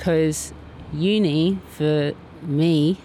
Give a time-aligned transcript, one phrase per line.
[0.00, 0.54] because
[0.94, 2.96] uni for me,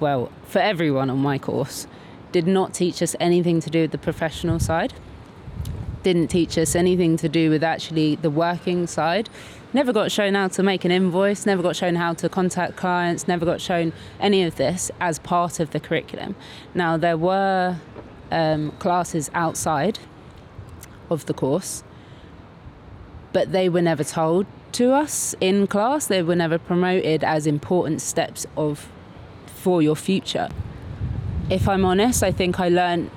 [0.00, 1.86] well, for everyone on my course,
[2.30, 4.92] did not teach us anything to do with the professional side.
[6.02, 9.30] Didn't teach us anything to do with actually the working side.
[9.72, 13.26] Never got shown how to make an invoice, never got shown how to contact clients,
[13.26, 16.36] never got shown any of this as part of the curriculum.
[16.74, 17.78] Now, there were
[18.30, 19.98] um, classes outside
[21.08, 21.82] of the course,
[23.32, 26.06] but they were never told to us in class.
[26.06, 28.88] They were never promoted as important steps of
[29.46, 30.48] for your future.
[31.50, 33.10] If I'm honest, I think I learned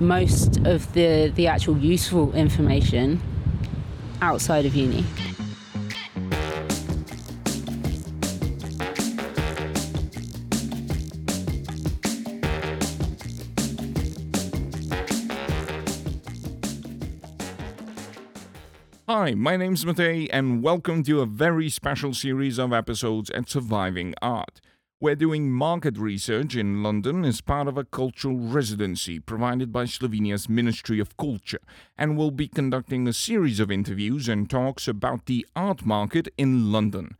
[0.00, 3.20] most of the, the actual useful information
[4.20, 5.04] outside of uni.
[19.26, 24.14] Hi, my name's Matej, and welcome to a very special series of episodes at Surviving
[24.22, 24.60] Art.
[25.00, 30.48] We're doing market research in London as part of a cultural residency provided by Slovenia's
[30.48, 31.58] Ministry of Culture,
[31.98, 36.70] and we'll be conducting a series of interviews and talks about the art market in
[36.70, 37.16] London.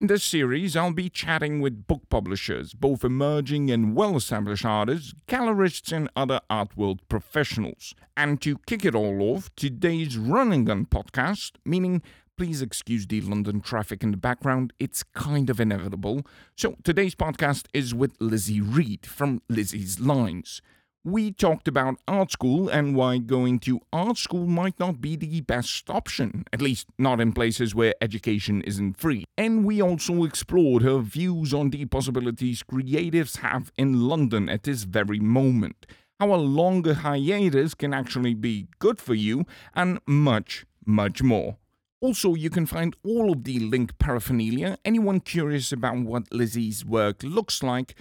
[0.00, 5.12] In this series, I'll be chatting with book publishers, both emerging and well established artists,
[5.26, 7.96] gallerists, and other art world professionals.
[8.16, 12.00] And to kick it all off, today's Running Gun podcast, meaning
[12.36, 16.24] Please excuse the London traffic in the background, it's kind of inevitable.
[16.54, 20.62] So, today's podcast is with Lizzie Reed from Lizzie's Lines.
[21.08, 25.40] We talked about art school and why going to art school might not be the
[25.40, 29.24] best option, at least not in places where education isn't free.
[29.38, 34.82] And we also explored her views on the possibilities creatives have in London at this
[34.82, 35.86] very moment,
[36.20, 41.56] how a longer hiatus can actually be good for you, and much, much more.
[42.02, 47.22] Also, you can find all of the link paraphernalia, anyone curious about what Lizzie's work
[47.22, 47.94] looks like,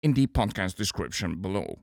[0.00, 1.80] in the podcast description below.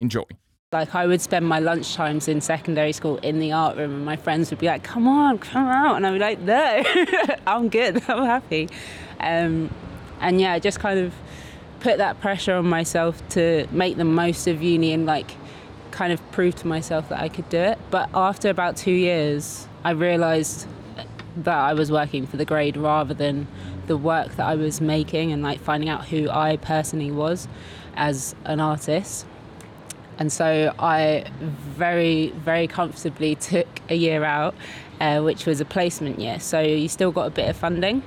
[0.00, 0.24] Enjoy.
[0.72, 4.04] Like I would spend my lunch times in secondary school in the art room, and
[4.04, 6.82] my friends would be like, "Come on, come out," and I'd be like, "No,
[7.46, 8.68] I'm good, I'm happy."
[9.20, 9.70] Um,
[10.20, 11.14] and yeah, just kind of
[11.80, 15.36] put that pressure on myself to make the most of uni and like
[15.90, 17.78] kind of prove to myself that I could do it.
[17.90, 20.66] But after about two years, I realised
[21.36, 23.46] that I was working for the grade rather than
[23.86, 27.48] the work that I was making and like finding out who I personally was
[27.94, 29.26] as an artist.
[30.18, 34.54] And so I very, very comfortably took a year out,
[35.00, 36.38] uh, which was a placement year.
[36.38, 38.02] So you still got a bit of funding,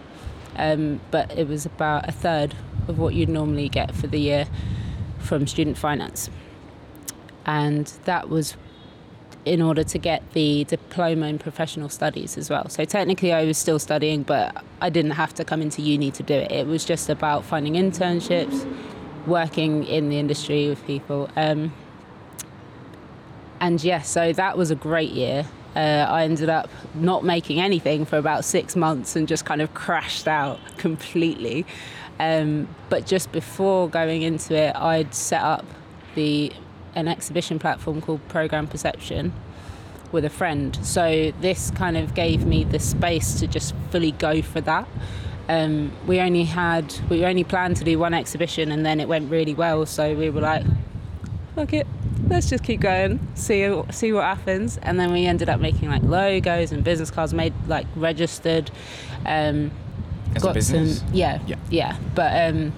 [0.56, 2.56] um, but it was about a third
[2.88, 4.48] of what you'd normally get for the year
[5.20, 6.30] from student finance.
[7.46, 8.56] And that was
[9.44, 12.68] in order to get the diploma in professional studies as well.
[12.70, 16.24] So technically, I was still studying, but I didn't have to come into uni to
[16.24, 16.52] do it.
[16.52, 18.70] It was just about finding internships,
[19.26, 21.30] working in the industry with people.
[21.38, 21.74] Um,
[23.60, 25.46] and yeah, so that was a great year.
[25.76, 29.74] Uh, I ended up not making anything for about six months and just kind of
[29.74, 31.66] crashed out completely.
[32.20, 35.66] Um, but just before going into it, I'd set up
[36.16, 36.52] the
[36.96, 39.34] an exhibition platform called Program Perception
[40.12, 40.78] with a friend.
[40.82, 44.88] So this kind of gave me the space to just fully go for that.
[45.50, 49.30] Um, we only had we only planned to do one exhibition and then it went
[49.30, 49.86] really well.
[49.86, 50.66] So we were like,
[51.56, 51.88] fuck it,
[52.28, 54.78] let's just keep going, see see what happens.
[54.82, 58.72] And then we ended up making like logos and business cards, made like registered.
[59.26, 59.72] Um,
[60.36, 61.00] As a business?
[61.00, 61.56] Some, yeah, Yeah.
[61.70, 62.50] yeah, but.
[62.54, 62.74] Um,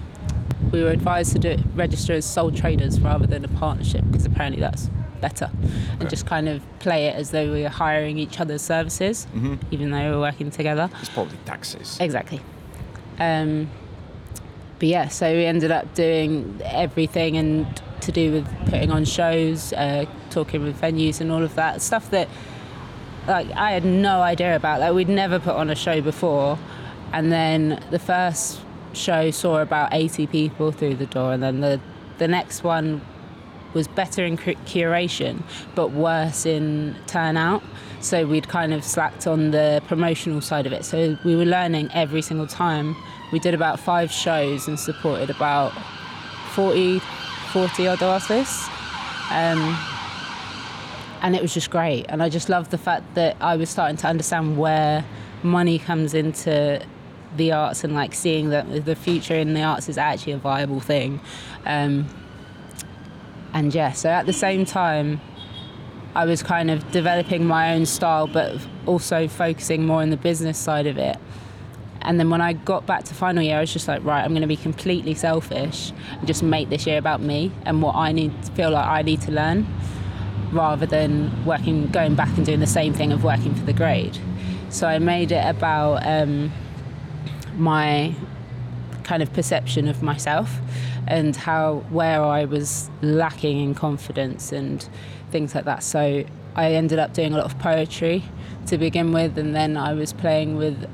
[0.72, 4.60] we were advised to do register as sole traders rather than a partnership because apparently
[4.60, 4.88] that's
[5.20, 6.08] better and Okay.
[6.10, 9.54] just kind of play it as though we were hiring each other's services Mm-hmm.
[9.72, 11.96] even though we were working together It's probably taxes.
[11.98, 12.40] exactly
[13.18, 13.68] um,
[14.78, 17.66] but yeah so we ended up doing everything and
[18.02, 21.82] to do with putting on shows uh, talking with venues and all of that.
[21.82, 22.28] Stuff that
[23.26, 24.80] like I had no idea about.
[24.80, 26.58] Like we'd never put on a show before.
[27.12, 28.60] And then the first
[28.92, 31.32] show saw about 80 people through the door.
[31.32, 31.80] And then the
[32.18, 33.00] the next one
[33.72, 35.42] was better in curation
[35.74, 37.62] but worse in turnout.
[38.00, 40.84] So we'd kind of slacked on the promotional side of it.
[40.84, 42.96] So we were learning every single time.
[43.32, 45.72] We did about five shows and supported about
[46.52, 47.00] 40
[47.52, 48.68] 40 odd artists
[49.30, 49.78] um,
[51.22, 52.06] and it was just great.
[52.08, 55.04] And i just loved the fact that i was starting to understand where
[55.42, 56.84] money comes into
[57.36, 60.80] the arts and like seeing that the future in the arts is actually a viable
[60.80, 61.20] thing.
[61.64, 62.08] Um,
[63.52, 65.20] and yeah so at the same time
[66.14, 70.58] i was kind of developing my own style but also focusing more on the business
[70.58, 71.16] side of it
[72.02, 74.30] and then when I got back to final year, I was just like, right, I'm
[74.30, 78.12] going to be completely selfish and just make this year about me and what I
[78.12, 79.66] need to feel like I need to learn,
[80.52, 84.18] rather than working, going back and doing the same thing of working for the grade.
[84.68, 86.52] So I made it about um,
[87.56, 88.14] my
[89.04, 90.58] kind of perception of myself
[91.08, 94.88] and how where I was lacking in confidence and
[95.30, 95.82] things like that.
[95.82, 96.24] So
[96.54, 98.24] I ended up doing a lot of poetry
[98.66, 100.88] to begin with, and then I was playing with.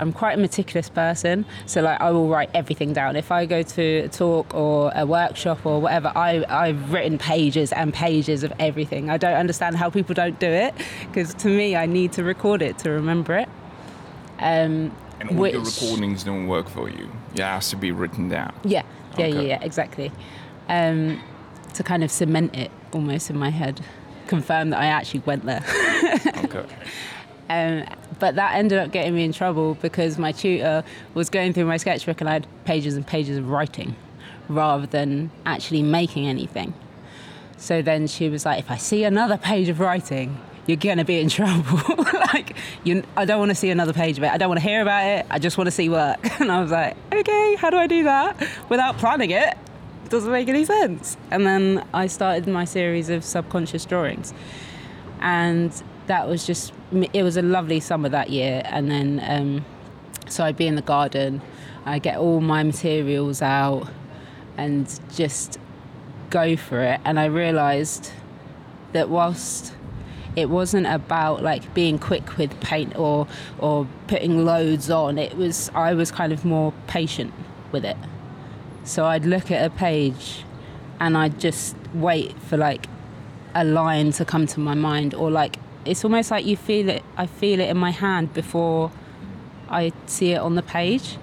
[0.00, 3.16] I'm quite a meticulous person, so like I will write everything down.
[3.16, 7.72] If I go to a talk or a workshop or whatever, I I've written pages
[7.72, 9.10] and pages of everything.
[9.10, 10.74] I don't understand how people don't do it
[11.06, 13.48] because to me, I need to record it to remember it.
[14.38, 17.10] Um, And all which, your recordings don't work for you.
[17.34, 18.52] It has to be written down.
[18.64, 18.82] Yeah,
[19.18, 19.32] yeah, Okay.
[19.34, 20.12] yeah, yeah, exactly.
[20.68, 21.20] Um,
[21.74, 23.80] to kind of cement it almost in my head,
[24.28, 25.64] confirm that I actually went there.
[26.44, 26.64] Okay.
[27.50, 27.84] Um,
[28.18, 30.84] but that ended up getting me in trouble because my tutor
[31.14, 33.94] was going through my sketchbook and I had pages and pages of writing
[34.48, 36.74] rather than actually making anything.
[37.56, 41.18] So then she was like, if I see another page of writing, you're gonna be
[41.18, 41.80] in trouble.
[42.32, 44.30] like, you, I don't want to see another page of it.
[44.30, 45.26] I don't want to hear about it.
[45.30, 46.18] I just want to see work.
[46.40, 48.36] And I was like, okay, how do I do that
[48.68, 49.56] without planning it?
[50.08, 51.16] Doesn't make any sense.
[51.30, 54.32] And then I started my series of subconscious drawings,
[55.20, 55.70] and
[56.06, 58.62] that was just it was a lovely summer that year.
[58.64, 59.64] And then um,
[60.30, 61.40] so I'd be in the garden,
[61.84, 63.88] I get all my materials out,
[64.56, 65.58] and just
[66.30, 67.00] go for it.
[67.04, 68.12] And I realised
[68.92, 69.74] that whilst
[70.36, 73.26] it wasn't about like being quick with paint or
[73.58, 77.32] or putting loads on, it was I was kind of more patient
[77.72, 77.96] with it.
[78.84, 80.44] So I'd look at a page
[81.00, 82.86] and I'd just wait for like
[83.54, 85.56] a line to come to my mind or like
[85.88, 88.92] it's almost like you feel it I feel it in my hand before
[89.68, 91.18] I see it on the page.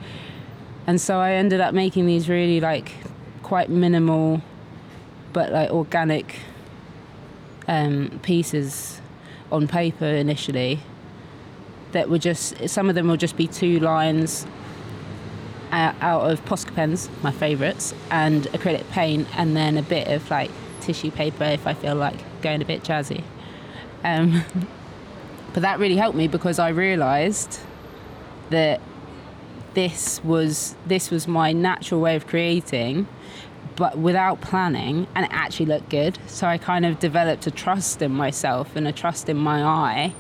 [0.88, 2.94] And so I ended up making these really like
[3.44, 4.42] quite minimal
[5.34, 6.40] but like organic
[7.68, 9.02] um, pieces
[9.52, 10.80] on paper initially
[11.92, 14.46] that were just some of them will just be two lines
[15.72, 20.30] uh, out of Posca pens, my favourites, and acrylic paint, and then a bit of
[20.30, 20.52] like
[20.82, 23.24] tissue paper if I feel like going a bit jazzy.
[24.06, 24.46] Um,
[25.54, 27.60] but that really helped me because I realised
[28.52, 28.80] that
[29.74, 33.08] this was this was my natural way of creating
[33.76, 36.18] but without planning and it actually looked good.
[36.28, 40.14] So i kind of developed a trust in myself and a trust in my eye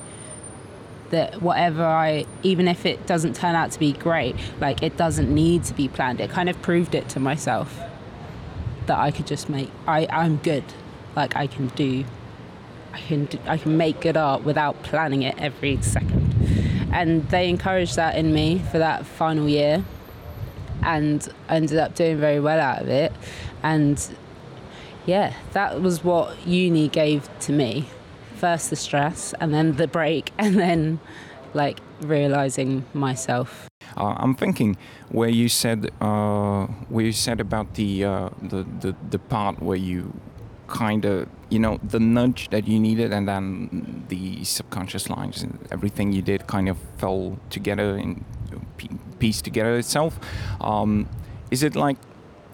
[1.12, 5.34] that whatever i even if it doesn't turn out to be great like it doesn't
[5.34, 6.20] need to be planned.
[6.20, 7.80] It kind of proved it to myself
[8.88, 10.66] that i could just make i i'm good.
[11.16, 12.04] Like i can do
[12.96, 16.34] i can do, i can make good art without planning it every second.
[16.92, 19.84] And they encouraged that in me for that final year
[20.82, 23.12] and I ended up doing very well out of it.
[23.64, 23.98] And
[25.06, 27.88] yeah that was what uni gave to me.
[28.36, 31.00] First the stress and then the break and then
[31.54, 33.70] like realizing myself.
[33.98, 34.78] Uh, I'm thinking
[35.10, 39.78] where you said uh, where you said about the, uh, the the the part where
[39.78, 40.14] you
[40.68, 45.60] kind of you know the nudge that you needed and then the subconscious lines and
[45.72, 48.24] everything you did kind of fell together and
[49.20, 50.20] pieced together itself.
[50.60, 51.08] Um,
[51.52, 51.98] is it like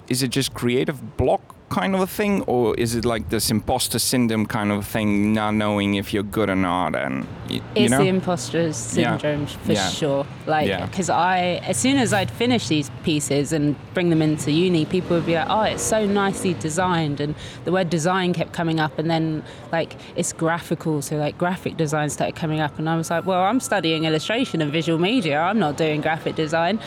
[0.08, 3.98] is it just creative block kind of a thing or is it like this imposter
[3.98, 7.92] syndrome kind of thing not knowing if you're good or not and y- you it's
[7.92, 8.00] know?
[8.04, 9.88] the imposter syndrome for Yeah.
[9.90, 10.25] sure.
[10.46, 10.86] Like Yeah.
[10.86, 15.16] because i as soon as i'd finish these pieces and bring them into uni people
[15.16, 19.00] would be like oh it's so nicely designed and the word design kept coming up
[19.00, 23.10] and then like it's graphical so like graphic design started coming up and i was
[23.10, 25.40] like well i'm studying illustration and visual media.
[25.40, 26.80] I'm not doing graphic design.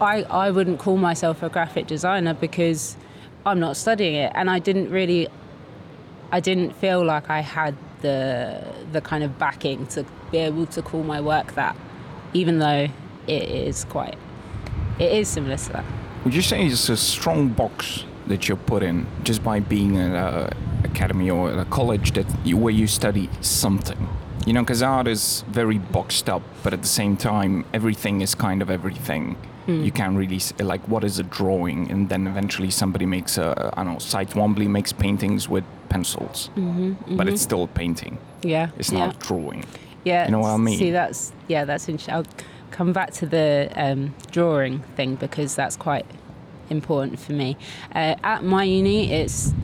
[0.00, 2.96] I i wouldn't call myself a graphic designer because
[3.46, 5.28] i'm not studying it and i didn't really
[6.34, 8.60] I didn't feel like I had the
[8.90, 11.76] the kind of backing to be able to call my work that,
[12.32, 12.88] even though
[13.28, 14.18] it is quite,
[14.98, 15.84] it is similar to that.
[16.24, 20.10] Would you say it's a strong box that you're put in just by being at
[20.10, 20.50] a
[20.82, 24.08] academy or a college that you, where you study something?
[24.44, 28.34] You know, because art is very boxed up, but at the same time, everything is
[28.34, 29.36] kind of everything.
[29.66, 33.82] You can't really like what is a drawing, and then eventually somebody makes a I
[33.84, 33.98] don't know.
[33.98, 36.50] Cy Twombly makes paintings with pencils,
[37.08, 38.18] but it's still a painting.
[38.42, 39.06] Yeah, It's yeah.
[39.06, 39.64] not drawing.
[40.04, 40.78] Yeah, You know what I mean?
[40.78, 42.14] See, that's yeah, that's interesting.
[42.14, 42.26] I'll
[42.70, 46.04] come back to the um, drawing thing because that's quite
[46.68, 47.56] important for me.
[47.94, 49.54] Uh, at my uni, it's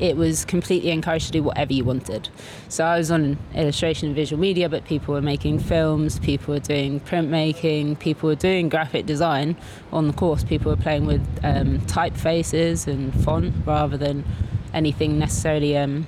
[0.00, 2.28] it was completely encouraged to do whatever you wanted.
[2.68, 6.60] So I was on illustration and visual media, but people were making films, people were
[6.60, 9.56] doing printmaking, people were doing graphic design
[9.92, 10.44] on the course.
[10.44, 14.24] People were playing with um, typefaces and font rather than
[14.72, 16.06] anything necessarily, um,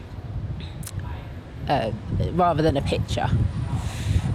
[1.69, 1.91] uh,
[2.33, 3.29] rather than a picture.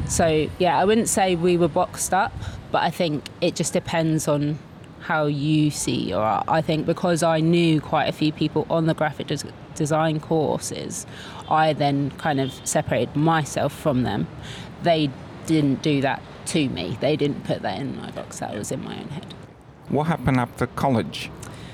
[0.07, 2.33] So yeah, I wouldn't say we were boxed up,
[2.71, 4.59] but I think it just depends on
[5.05, 6.45] how you see your art.
[6.47, 11.05] I think because I knew quite a few people on the graphic des- design courses,
[11.47, 14.27] I then kind of separated myself from them.
[14.81, 15.11] They
[15.45, 16.97] didn't do that to me.
[17.01, 18.39] They didn't put that in my box.
[18.39, 19.33] That was in my own head.
[19.89, 21.29] What happened after college?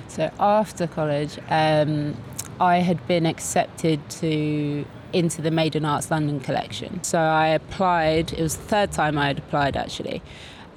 [0.09, 2.17] So after college, um,
[2.59, 7.01] I had been accepted to into the Made in Arts London collection.
[7.03, 8.33] So I applied.
[8.33, 10.21] It was the third time I had applied actually.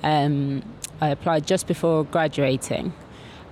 [0.04, 0.62] Um,
[1.00, 2.92] I applied just before graduating,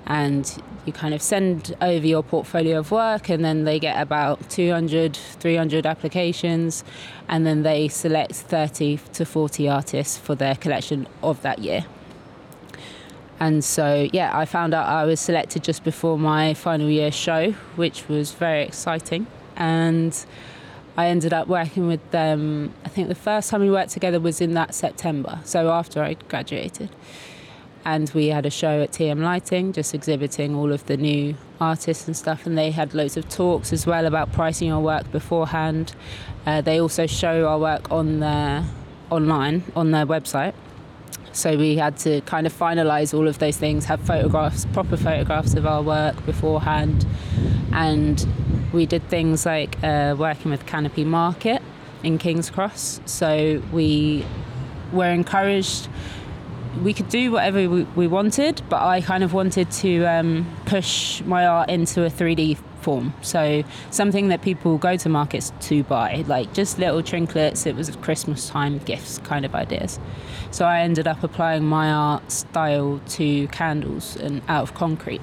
[0.07, 4.51] and you kind of send over your portfolio of work, and then they get about
[4.51, 6.85] 200, 300 applications,
[7.29, 11.85] and then they select 30 to 40 artists for their collection of that year.
[13.39, 17.53] And so, yeah, I found out I was selected just before my final year show,
[17.75, 19.27] which was very exciting.
[19.57, 20.25] And
[20.97, 22.73] I ended up working with them.
[22.85, 26.15] I think the first time we worked together was in that September, so after I
[26.15, 26.91] graduated.
[27.85, 32.07] And we had a show at TM Lighting, just exhibiting all of the new artists
[32.07, 32.47] and stuff.
[32.47, 35.95] And they had loads of talks as well about pricing our work beforehand.
[36.47, 38.65] Uh, they also show our work on their
[39.11, 40.55] online on their website.
[41.33, 45.55] So we had to kind of finalise all of those things, have photographs, proper photographs
[45.55, 47.07] of our work beforehand,
[47.73, 48.27] and
[48.73, 51.63] we did things like uh, working with Canopy Market
[52.03, 53.01] in King's Cross.
[53.07, 54.27] So we
[54.93, 55.89] were encouraged.
[56.83, 61.21] We could do whatever we, we wanted, but I kind of wanted to um, push
[61.23, 63.15] my art into a 3D form.
[63.23, 67.67] So something that people go to markets to buy, like just little trinkets.
[67.67, 69.99] It was Christmas time gifts kind of ideas.
[70.51, 75.23] So I ended up applying my art style to candles and out of concrete,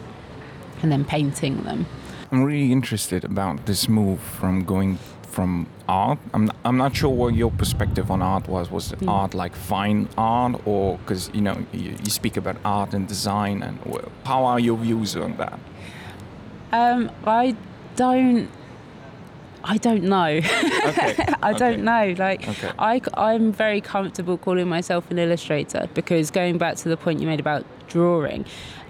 [0.82, 1.86] and then painting them.
[2.32, 6.20] I'm really interested about this move from going from art.
[6.34, 8.70] I'm I'm not sure what your perspective on art was.
[8.70, 9.10] Was mm.
[9.10, 13.64] art like fine art, or because you know you, you, speak about art and design,
[13.64, 13.80] and
[14.24, 15.60] how are your views on that?
[16.72, 17.56] Um, I
[17.96, 18.50] don't.
[19.62, 20.38] I don't know.
[20.38, 21.16] Okay.
[21.42, 21.60] I okay.
[21.60, 22.16] don't know.
[22.18, 22.72] Like okay.
[22.80, 27.28] I, I'm very comfortable calling myself an illustrator because going back to the point you
[27.28, 28.46] made about drawing,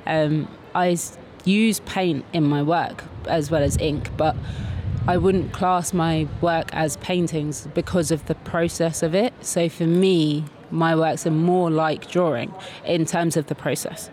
[0.06, 0.98] um, I
[1.46, 4.36] use paint in my work as well as ink, but
[5.10, 9.34] I wouldn't class my work as paintings because of the process of it.
[9.42, 12.54] So for me, my works are more like drawing
[12.86, 14.12] in terms of the process.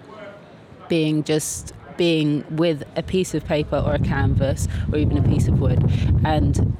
[0.88, 5.48] Being just being with a piece of paper or a canvas or even a piece
[5.48, 5.84] of wood
[6.24, 6.74] and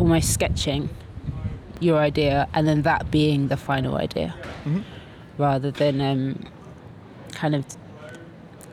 [0.00, 0.90] almost sketching
[1.78, 4.80] your idea and then that being the final idea mm-hmm.
[5.38, 6.44] rather than um,
[7.30, 7.64] kind of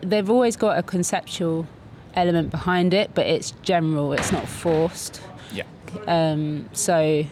[0.02, 1.68] they've always got a conceptual
[2.20, 4.14] element behind it, but it's general.
[4.14, 5.22] It's not forced.
[5.52, 5.64] Yeah.
[6.08, 7.26] Um, so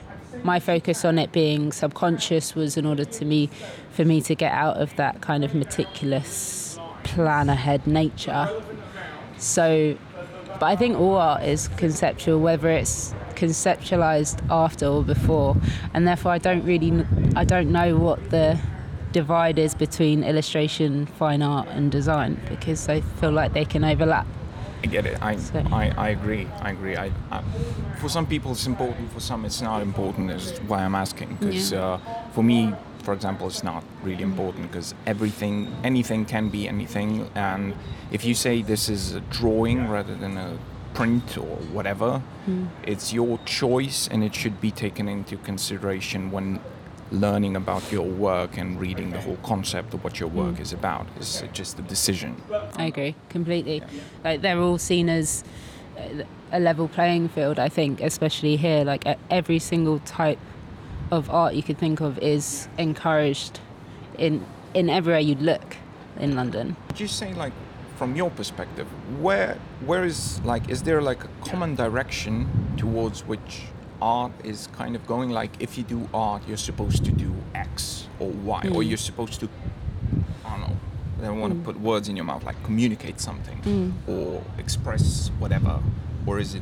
[0.44, 3.50] my focus on it being subconscious was in order to me,
[3.92, 8.50] for me to get out of that kind of meticulous plan ahead nature.
[9.38, 9.98] So,
[10.60, 15.56] but I think all art is conceptual, whether it's conceptualized after or before,
[15.94, 18.60] and therefore I don't really, I don't know what the
[19.12, 24.28] divide is between illustration, fine art, and design because I feel like they can overlap.
[24.84, 25.22] I get it.
[25.22, 25.64] I, so.
[25.72, 26.48] I, I agree.
[26.62, 26.96] I agree.
[26.96, 27.42] I, I,
[28.00, 29.12] for some people it's important.
[29.12, 30.32] For some it's not important.
[30.32, 31.38] Is why I'm asking.
[31.40, 31.84] Because yeah.
[31.84, 32.00] uh,
[32.32, 32.74] for me,
[33.08, 37.30] for example, it's not really important because everything, anything can be anything.
[37.36, 37.74] And
[38.12, 40.58] if you say this is a drawing rather than a
[40.94, 42.68] print or whatever, mm.
[42.84, 46.60] it's your choice, and it should be taken into consideration when
[47.12, 50.62] learning about your work and reading the whole concept of what your work mm.
[50.62, 51.08] is about.
[51.18, 52.42] It's just a decision.
[52.76, 53.82] I agree completely.
[54.24, 55.44] Like they're all seen as
[56.52, 57.60] a level playing field.
[57.60, 60.40] I think, especially here, like every single type
[61.12, 63.60] of art you could think of is encouraged
[64.18, 65.78] in in everywhere you'd look
[66.20, 66.76] in London.
[66.88, 67.54] Would you say like
[67.96, 68.88] from your perspective,
[69.22, 72.48] where where is like is there like a common direction
[72.78, 73.64] towards which
[74.02, 78.08] art is kind of going like if you do art you're supposed to do x
[78.20, 78.76] or y mm.
[78.76, 79.50] or you're supposed to
[80.46, 80.78] i don't know
[81.20, 81.60] i don't want mm.
[81.60, 83.92] to put words in your mouth like communicate something mm.
[84.08, 85.80] or express whatever
[86.26, 86.62] or is it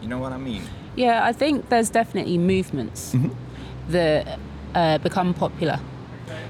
[0.00, 0.62] you know what i mean
[0.96, 3.32] yeah i think there's definitely movements mm-hmm.
[3.90, 4.38] that
[4.74, 5.78] uh, become popular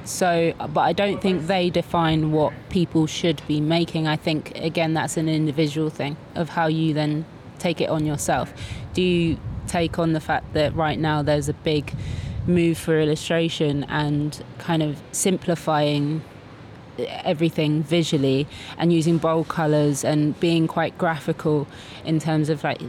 [0.04, 4.94] so but i don't think they define what people should be making i think again
[4.94, 7.24] that's an individual thing of how you then
[7.62, 8.52] take it on yourself?
[8.92, 9.38] Do you
[9.72, 11.94] take on the fact that right now there's a big
[12.46, 16.22] move for illustration and kind of simplifying
[16.98, 21.66] everything visually and using bold colors and being quite graphical
[22.04, 22.80] in terms of like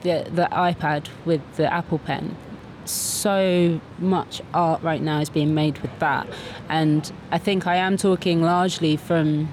[0.00, 2.36] the the iPad with the Apple Pen
[2.86, 6.26] so much art right now is being made with that.
[6.68, 9.48] And I think I am talking largely from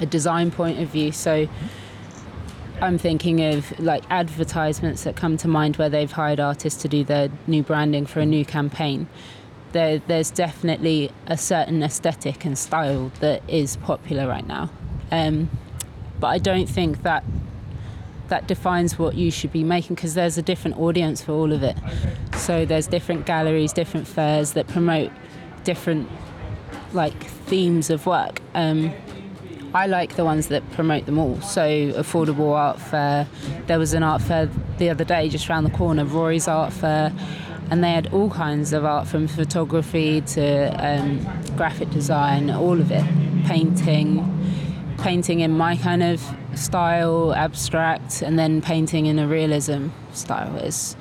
[0.00, 1.12] a design point of view.
[1.12, 1.46] So
[2.80, 7.04] I'm thinking of like advertisements that come to mind where they've hired artists to do
[7.04, 9.08] their new branding for a new campaign.
[9.72, 14.70] There, there's definitely a certain aesthetic and style that is popular right now.
[15.10, 15.50] Um,
[16.20, 17.24] but I don't think that
[18.28, 21.62] that defines what you should be making because there's a different audience for all of
[21.62, 21.76] it.
[22.36, 25.10] So there's different galleries, different fairs that promote
[25.64, 26.08] different
[26.92, 28.40] like themes of work.
[28.54, 28.92] Um,
[29.74, 31.40] I like the ones that promote them all.
[31.40, 31.60] So
[31.94, 33.26] affordable art fair.
[33.66, 37.12] There was an art fair the other day just around the corner, Rory's art fair,
[37.70, 41.26] and they had all kinds of art from photography to um,
[41.56, 43.04] graphic design, all of it,
[43.46, 44.24] painting,
[44.98, 46.22] painting in my kind of
[46.54, 50.54] style, abstract, and then painting in a realism style.
[50.56, 50.96] Is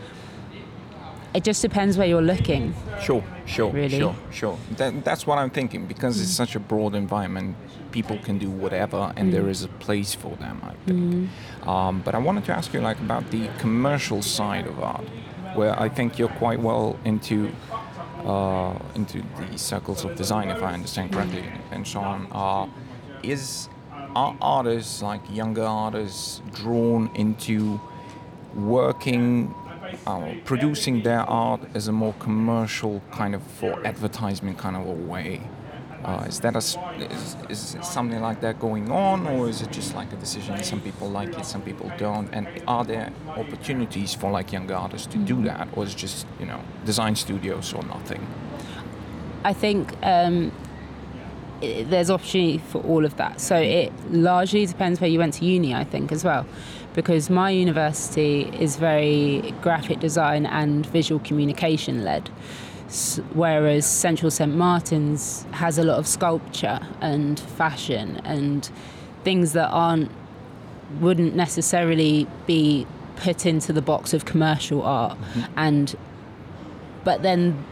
[1.34, 2.74] it just depends where you're looking.
[3.01, 4.00] Sure, sure, really.
[4.00, 4.58] sure, sure.
[4.77, 7.56] That, that's what I'm thinking because it's such a broad environment.
[7.94, 9.32] People can do whatever, and mm.
[9.36, 10.58] there is a place for them.
[10.72, 11.00] I think.
[11.00, 11.68] Mm.
[11.74, 15.08] Um, but I wanted to ask you, like, about the commercial side of art,
[15.58, 17.38] where I think you're quite well into.
[18.24, 22.20] Uh, into the circles of design, if I understand correctly, and so on.
[22.32, 22.66] Uh,
[23.22, 23.68] is
[24.16, 27.82] are artists, like younger artists, drawn into
[28.56, 29.54] working,
[30.08, 34.98] uh, producing their art as a more commercial kind of for advertisement kind of a
[35.12, 35.42] way?
[36.03, 39.95] Uh, is that a, is, is something like that going on, or is it just
[39.95, 40.62] like a decision?
[40.63, 42.27] Some people like it, some people don't.
[42.33, 46.27] And are there opportunities for like younger artists to do that, or is it just
[46.39, 48.25] you know design studios or nothing?
[49.45, 50.51] I think um,
[51.62, 53.39] there's opportunity for all of that.
[53.39, 56.45] So it largely depends where you went to uni, I think, as well,
[56.93, 62.29] because my university is very graphic design and visual communication led,
[63.34, 68.70] whereas Central St Martin's has a lot of sculpture and fashion and
[69.24, 70.12] things that aren't
[71.00, 75.53] wouldn't necessarily be put into the box of commercial art mm-hmm.
[75.58, 75.96] and
[77.03, 77.66] but then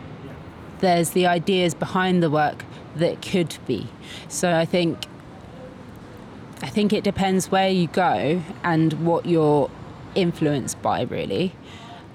[0.79, 3.87] there's the ideas behind the work that could be.
[4.27, 5.05] So I think
[6.61, 9.71] I think it depends where you go and what you're
[10.13, 11.55] influenced by, really.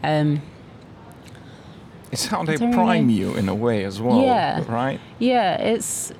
[0.04, 0.42] Um,
[2.12, 3.18] it's how they prime really...
[3.18, 4.64] you in a way as well, yeah.
[4.68, 5.00] right?
[5.18, 6.12] Yeah, it's.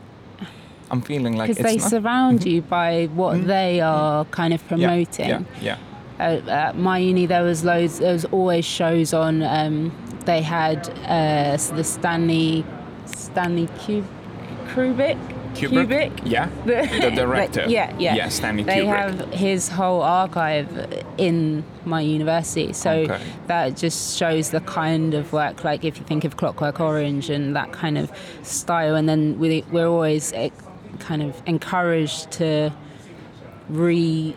[0.90, 1.90] I'm feeling like because they not...
[1.90, 2.48] surround mm-hmm.
[2.48, 3.46] you by what mm-hmm.
[3.48, 5.28] they are kind of promoting.
[5.28, 5.78] Yeah, yeah.
[6.18, 6.68] yeah.
[6.68, 7.98] at my uni, there was loads.
[7.98, 9.42] There was always shows on.
[9.42, 9.92] Um,
[10.24, 12.64] they had uh, the Stanley
[13.06, 14.06] Stanley Cube
[15.56, 15.88] Kubrick.
[15.88, 16.20] Kubrick?
[16.24, 16.48] Yeah.
[16.64, 17.66] the director.
[17.68, 18.14] yeah, yeah.
[18.14, 18.96] Yeah, Stanley they Kubrick.
[18.96, 22.72] have his whole archive in my university.
[22.72, 23.20] So okay.
[23.46, 27.54] that just shows the kind of work, like if you think of Clockwork Orange and
[27.56, 28.10] that kind of
[28.42, 28.94] style.
[28.94, 30.50] And then we, we're always eh,
[30.98, 32.72] kind of encouraged to
[33.68, 34.36] re.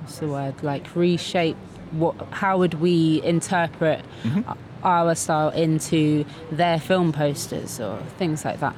[0.00, 0.62] What's the word?
[0.62, 1.56] Like reshape
[1.92, 8.60] what how would we interpret mm-hmm our style into their film posters or things like
[8.60, 8.76] that.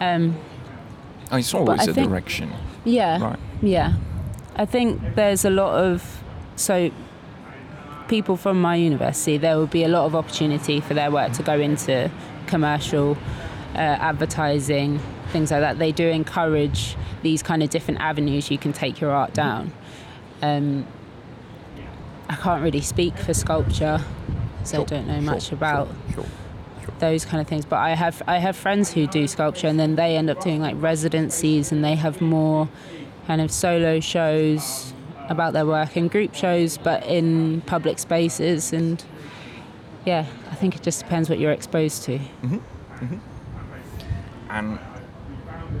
[0.00, 0.36] Um,
[1.30, 2.52] oh, it's always a think, direction.
[2.84, 3.22] Yeah.
[3.22, 3.38] Right.
[3.62, 3.94] Yeah.
[4.56, 6.22] I think there's a lot of
[6.56, 6.90] so
[8.08, 9.36] people from my university.
[9.36, 12.10] There will be a lot of opportunity for their work to go into
[12.46, 13.16] commercial
[13.74, 15.78] uh, advertising, things like that.
[15.78, 19.72] They do encourage these kind of different avenues you can take your art down.
[20.42, 20.86] Um,
[22.28, 24.04] I can't really speak for sculpture
[24.64, 26.26] sure, I don't know sure, much about sure,
[26.98, 27.64] those kind of things.
[27.64, 30.60] But I have I have friends who do sculpture, and then they end up doing
[30.60, 32.68] like residencies, and they have more
[33.26, 34.92] kind of solo shows
[35.28, 38.72] about their work and group shows, but in public spaces.
[38.72, 39.04] And
[40.04, 42.18] yeah, I think it just depends what you're exposed to.
[42.18, 42.56] Mm-hmm.
[42.56, 43.18] Mm-hmm.
[44.50, 44.78] And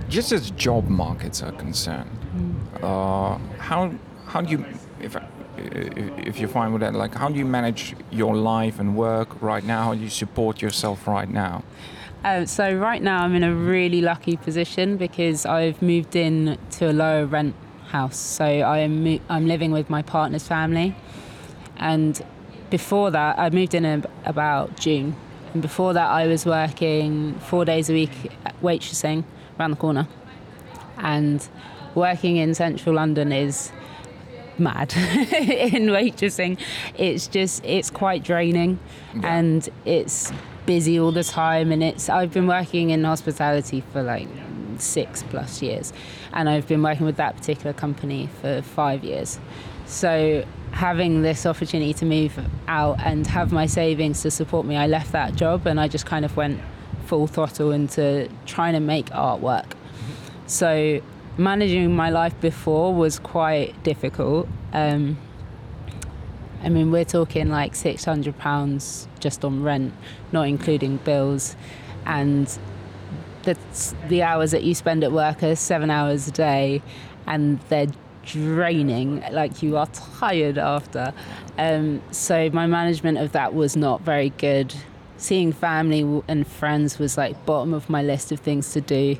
[0.08, 2.82] just as job markets are concerned, mm.
[2.82, 3.92] uh, how
[4.26, 4.64] how do you
[5.00, 5.16] if
[5.58, 9.64] if you're fine with that, like how do you manage your life and work right
[9.64, 9.84] now?
[9.84, 11.64] How do you support yourself right now?
[12.24, 16.90] Uh, so right now I'm in a really lucky position because I've moved in to
[16.90, 17.54] a lower rent
[17.88, 18.16] house.
[18.16, 20.94] So I am I'm living with my partner's family,
[21.76, 22.20] and
[22.70, 25.14] before that I moved in about June,
[25.52, 28.10] and before that I was working four days a week
[28.62, 29.24] waitressing
[29.58, 30.08] around the corner,
[30.98, 31.48] and
[31.94, 33.72] working in central London is
[34.58, 36.58] mad in waitressing.
[36.96, 38.78] It's just it's quite draining,
[39.14, 39.36] Yeah.
[39.38, 40.32] and it's
[40.66, 41.72] busy all the time.
[41.72, 44.28] And it's I've been working in hospitality for like
[44.78, 45.92] six plus years,
[46.32, 49.38] and I've been working with that particular company for five years.
[49.86, 54.86] So having this opportunity to move out and have my savings to support me, I
[54.86, 56.60] left that job and I just kind of went
[57.06, 59.64] full throttle into trying to make art work.
[59.70, 60.46] Mm-hmm.
[60.46, 61.00] So
[61.38, 64.48] managing my life before was quite difficult.
[64.72, 65.16] Um,
[66.62, 69.94] I mean, we're talking like six hundred pounds just on rent,
[70.32, 71.56] not including bills,
[72.04, 72.58] and
[73.44, 76.82] that's the hours that you spend at work are seven hours a day,
[77.26, 77.86] and they're
[78.24, 79.22] draining.
[79.30, 81.14] Like you are tired after.
[81.56, 84.74] Um, so my management of that was not very good.
[85.16, 89.16] Seeing family and friends was like bottom of my list of things to do.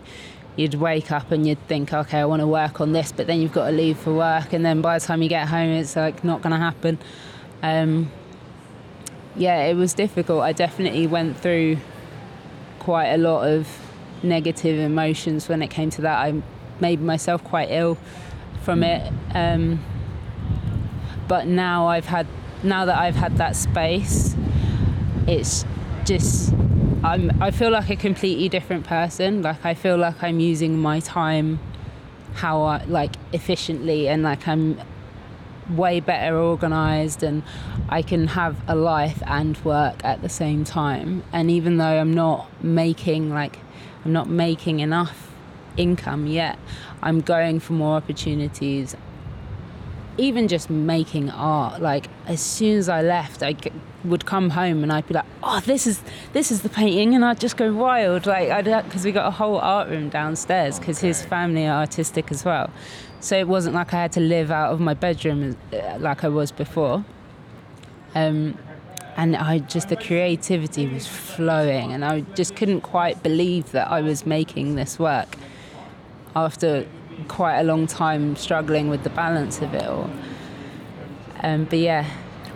[0.59, 3.40] You'd wake up and you'd think, okay, I want to work on this, but then
[3.40, 5.94] you've got to leave for work, and then by the time you get home, it's
[5.94, 6.99] like not going to happen.
[7.62, 8.11] Um,
[9.37, 10.42] yeah, it was difficult.
[10.42, 11.77] I definitely went through
[12.81, 13.68] quite a lot of
[14.25, 16.18] negative emotions when it came to that.
[16.18, 16.42] I
[16.81, 17.97] made myself quite ill
[18.62, 19.12] from it.
[19.35, 19.81] Um,
[21.29, 22.27] but now I've had,
[22.64, 24.35] now that I've had that space,
[25.29, 25.64] it's
[26.05, 26.53] just,
[27.04, 29.42] I'm, I feel like a completely different person.
[29.42, 31.61] Like I feel like I'm using my time
[32.34, 34.80] how I, like efficiently and like I'm
[35.70, 37.42] way better organized and
[37.88, 41.22] I can have a life and work at the same time.
[41.32, 43.58] And even though I'm not making like
[44.04, 45.30] I'm not making enough
[45.76, 46.58] income yet,
[47.02, 48.96] I'm going for more opportunities.
[50.18, 53.54] Even just making art, like as soon as I left, I
[54.04, 56.02] would come home and I'd be like, "Oh, this is
[56.33, 58.26] this is the painting," and I'd just go wild.
[58.26, 62.33] Like I'd because we got a whole art room downstairs because his family are artistic
[62.33, 62.70] as well.
[63.20, 66.28] So it wasn't like I had to live out of my bedroom uh, like I
[66.28, 67.04] was before.
[68.14, 68.59] Um,
[69.16, 74.00] and I just the creativity was flowing, and I just couldn't quite believe that I
[74.00, 75.37] was making this work
[76.37, 76.87] after
[77.26, 80.11] quite a long time struggling with the balance of it all.
[81.42, 82.04] Um, but yeah,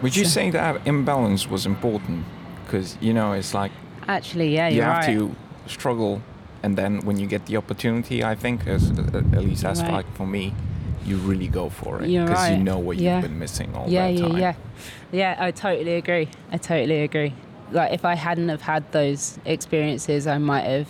[0.03, 2.25] Would you So- say that imbalance was important?
[2.65, 3.71] Because you know, it's like
[4.09, 5.17] actually, yeah, you have right.
[5.17, 5.35] to
[5.67, 6.21] struggle,
[6.63, 9.93] and then when you get the opportunity, I think, as, at least that's Right.
[9.93, 10.55] like for me,
[11.07, 13.17] you really go for it because you know what Yeah.
[13.21, 14.37] you've been missing all yeah, that yeah, time.
[14.39, 14.55] yeah,
[15.13, 15.37] yeah.
[15.39, 16.29] I totally agree.
[16.51, 17.35] I totally agree.
[17.71, 20.89] Like if I hadn't have had those experiences, I might have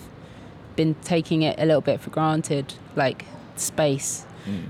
[0.74, 3.26] been taking it a little bit for granted, like
[3.62, 4.64] space, Mm.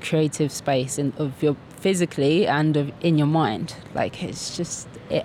[0.00, 3.74] creative space, and of your physically and of in your mind.
[3.94, 5.24] Like it's just it.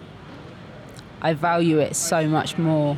[1.22, 2.98] I value it so much more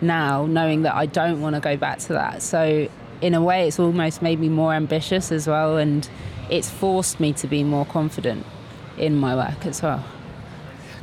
[0.00, 2.42] now, knowing that I don't want to go back to that.
[2.42, 2.88] So
[3.20, 6.08] in a way, it's almost made me more ambitious as well, and
[6.50, 8.44] it's forced me to be more confident
[8.98, 10.04] in my work as well.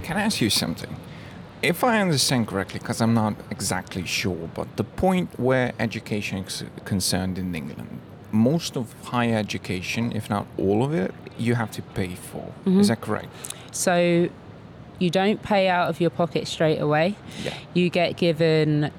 [0.03, 0.95] Can I ask you something?
[1.61, 6.63] If I understand correctly, because I'm not exactly sure, but the point where education is
[6.85, 8.00] concerned in England,
[8.31, 12.53] most of higher education, if not all of it, you have to pay for.
[12.65, 12.79] Mm-hmm.
[12.79, 13.29] Is that correct?
[13.71, 14.29] So
[14.99, 17.15] you don't pay out of your pocket straight away.
[17.43, 17.53] Yeah.
[17.73, 18.91] You get given,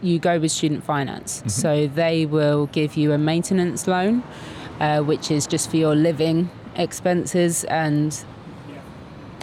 [0.00, 1.42] you go with student finance.
[1.46, 4.22] So they will give you a maintenance loan,
[4.80, 8.24] uh, which is just for your living expenses and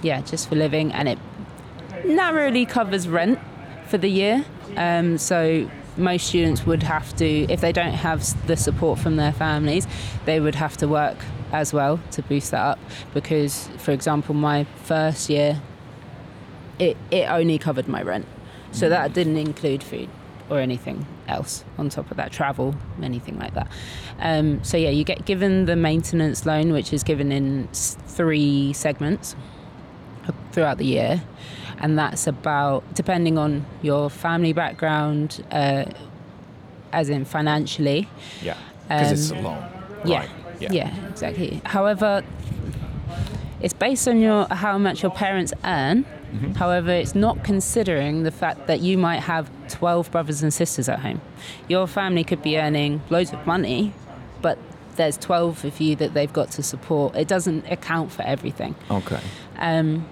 [0.02, 1.19] yeah, just for living, and it
[2.06, 3.38] narrowly covers rent
[3.88, 4.45] for the year.
[4.78, 9.33] Um, so most students would have to, if they don't have the support from their
[9.33, 9.88] families,
[10.25, 11.17] they would have to work
[11.51, 12.79] as well to boost that up.
[13.13, 15.62] Because, for example, my first year,
[16.79, 18.25] it, it only covered my rent.
[18.71, 20.09] So that didn't include food
[20.49, 23.67] or anything else on top of that, travel, anything like that.
[24.19, 29.35] Um, so yeah, you get given the maintenance loan, which is given in three segments
[30.51, 31.21] throughout the year,
[31.79, 35.85] and that's about depending on your family background, uh,
[36.91, 38.07] as in financially.
[38.41, 38.55] Yeah.
[38.87, 39.63] Because it's Um, a loan.
[40.05, 40.29] Yeah, Right.
[40.71, 41.61] yeah, exactly.
[41.65, 42.23] However,
[43.61, 46.05] it's based on your how much your parents earn.
[46.33, 46.53] Mm-hmm.
[46.53, 50.99] However, it's not considering the fact that you might have 12 brothers and sisters at
[50.99, 51.21] home.
[51.67, 53.93] Your family could be earning loads of money,
[54.41, 54.57] but
[54.95, 57.15] there's 12 of you that they've got to support.
[57.15, 58.75] It doesn't account for everything.
[58.91, 59.19] Okay.
[59.57, 60.05] Um,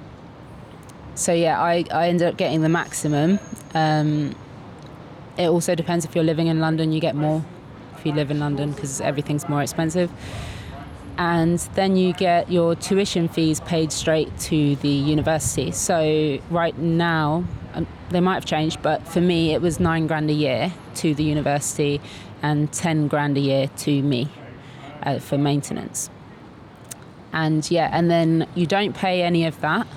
[1.17, 3.39] so yeah, I, I ended up getting the maximum.
[3.73, 4.35] Um,
[5.37, 7.43] it also depends if you're living in London, you get more
[7.97, 10.11] if you live in London because everything's more expensive.
[11.17, 15.71] And then you get your tuition fees paid straight to the university.
[15.71, 20.29] So right now, um, they might have changed, but for me, it was nine grand
[20.29, 21.99] a year to the university
[22.43, 24.29] and 10 grand a year to me
[25.01, 26.11] uh, for maintenance.
[27.33, 29.87] And yeah, and then you don't pay any of that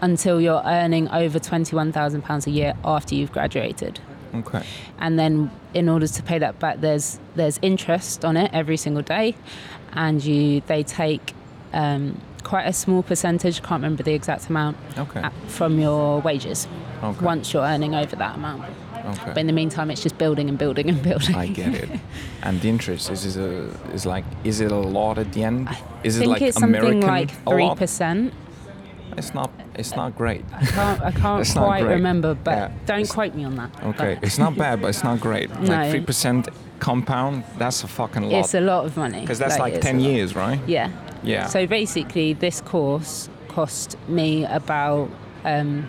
[0.00, 4.00] until you're earning over £21,000 a year after you've graduated.
[4.34, 4.62] Okay.
[4.98, 9.02] And then in order to pay that back, there's there's interest on it every single
[9.02, 9.36] day,
[9.92, 11.34] and you they take
[11.72, 13.62] um, quite a small percentage.
[13.62, 15.20] Can't remember the exact amount Okay.
[15.20, 16.66] uh, from your wages
[17.02, 17.24] Okay.
[17.24, 18.64] once you're earning over that amount.
[19.06, 19.22] Okay.
[19.26, 21.34] But in the meantime, it's just building and building and building.
[21.36, 21.90] I get it.
[22.42, 25.68] And the interest is is a is like is it a lot at the end?
[26.02, 28.34] Is I it like American like three percent.
[29.16, 30.44] It's not it's not great.
[30.52, 32.68] I can't, I can't quite remember, but Yeah.
[32.86, 33.70] don't It's- quote me on that.
[33.84, 34.18] Okay.
[34.22, 35.50] It's not bad, but it's not great.
[35.54, 35.90] Like No.
[35.90, 36.48] three percent
[36.80, 38.40] compound, that's a fucking lot.
[38.40, 39.20] it's a lot of money.
[39.20, 40.60] Because that's like it's ten years, right?
[40.66, 40.90] Yeah.
[41.22, 41.46] Yeah.
[41.46, 45.08] So basically, this course cost me about,
[45.44, 45.88] um,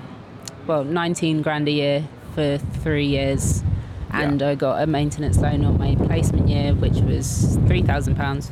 [0.68, 3.64] well, 19 grand a year for three years.
[4.12, 4.50] And Yeah.
[4.50, 8.50] I got a maintenance loan on my placement year, which was £3,000.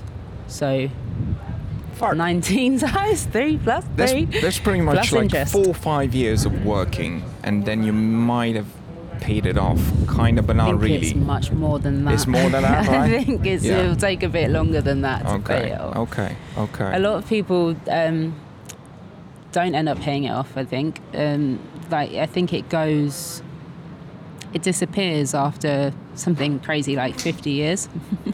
[0.48, 0.90] So
[2.10, 2.18] Fuck.
[2.18, 4.26] 19 times 3 plus 3.
[4.26, 5.54] That's, that's pretty much like interest.
[5.54, 8.68] four or five years of working, and then you might have
[9.22, 11.26] paid it off, kind of, but not think it's really.
[11.26, 12.14] much more than that.
[12.14, 13.80] It's more than that, I think it's, Yeah.
[13.80, 15.72] it'll take a bit longer than that to pay Okay.
[15.72, 15.96] it off.
[15.96, 16.36] Okay.
[16.58, 16.92] Okay.
[16.96, 18.36] A lot of people um,
[19.54, 20.58] don't end up paying it off.
[20.58, 23.42] I think, um, like I think it goes,
[24.54, 27.88] it disappears after something crazy like 50 years.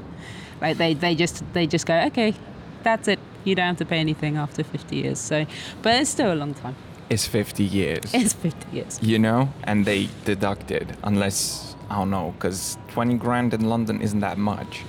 [0.62, 2.34] like they, they just they just go, okay,
[2.82, 3.20] that's it.
[3.44, 5.20] You don't have to pay anything after 50 years.
[5.20, 5.46] So,
[5.82, 6.76] but it's still a long time.
[7.10, 8.14] It's 50 years.
[8.14, 9.00] It's 50 years.
[9.02, 14.00] you know, and they deduct it unless I don't know, because 20 grand in London
[14.02, 14.84] isn't that much,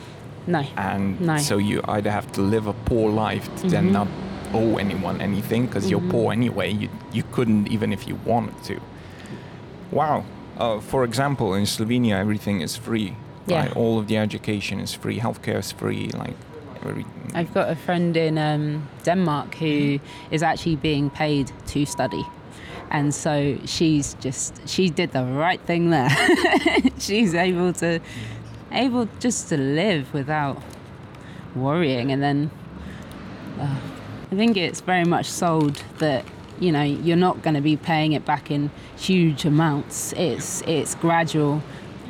[0.47, 0.63] No.
[0.77, 1.39] and No.
[1.39, 3.71] so you either have to live a poor life to Mhm.
[3.71, 4.09] then not
[4.53, 5.91] owe anyone anything because Mhm.
[5.93, 6.71] you're poor anyway.
[6.71, 8.81] You you couldn't even if you wanted to.
[9.91, 10.25] Wow.
[10.59, 13.15] Uh, for example, in Slovenia, everything is free.
[13.47, 13.61] Yeah.
[13.63, 13.77] Right?
[13.77, 15.19] All of the education is free.
[15.21, 16.11] Healthcare is free.
[16.13, 16.37] Like
[16.85, 17.07] every.
[17.35, 22.25] I've got a friend in um, Denmark who is actually being paid to study.
[22.91, 26.11] And so she's just she did the right thing there.
[26.99, 28.01] she's able to
[28.73, 30.61] able just to live without
[31.55, 32.51] worrying and then
[33.59, 33.77] uh,
[34.33, 36.25] I think it's very much sold that
[36.61, 40.13] you know you're not going to be paying it back in huge amounts.
[40.13, 41.63] It's it's gradual,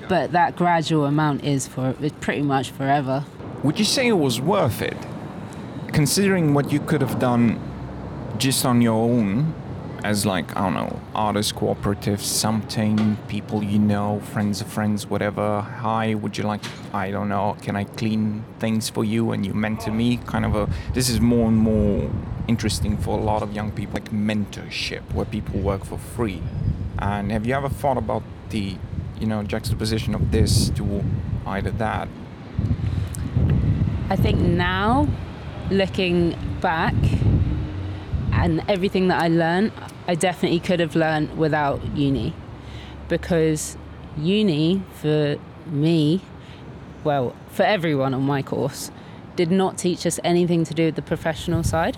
[0.09, 3.25] but that gradual amount is for it's pretty much forever.
[3.63, 4.97] Would you say it was worth it,
[5.93, 7.61] considering what you could have done
[8.39, 9.53] just on your own,
[10.03, 15.61] as like I don't know, artist cooperative, something, people you know, friends of friends, whatever.
[15.61, 16.63] Hi, would you like?
[16.95, 17.55] I don't know.
[17.61, 19.33] Can I clean things for you?
[19.33, 20.17] And you mentor me.
[20.17, 20.67] Kind of a.
[20.95, 22.11] This is more and more
[22.49, 26.43] interesting for a lot of young people, like mentorship, where people work for free.
[26.99, 28.77] And have you ever thought about the,
[29.21, 31.05] you know, juxtaposition of this to
[31.45, 32.09] either that
[34.09, 35.09] I think now,
[35.71, 36.95] looking back,
[38.33, 39.73] and everything that I learned,
[40.09, 42.35] I definitely could have learned without uni,
[43.09, 43.77] because
[44.17, 46.23] uni for me,
[47.05, 48.91] well, for everyone on my course,
[49.37, 51.97] did not teach us anything to do with the professional side.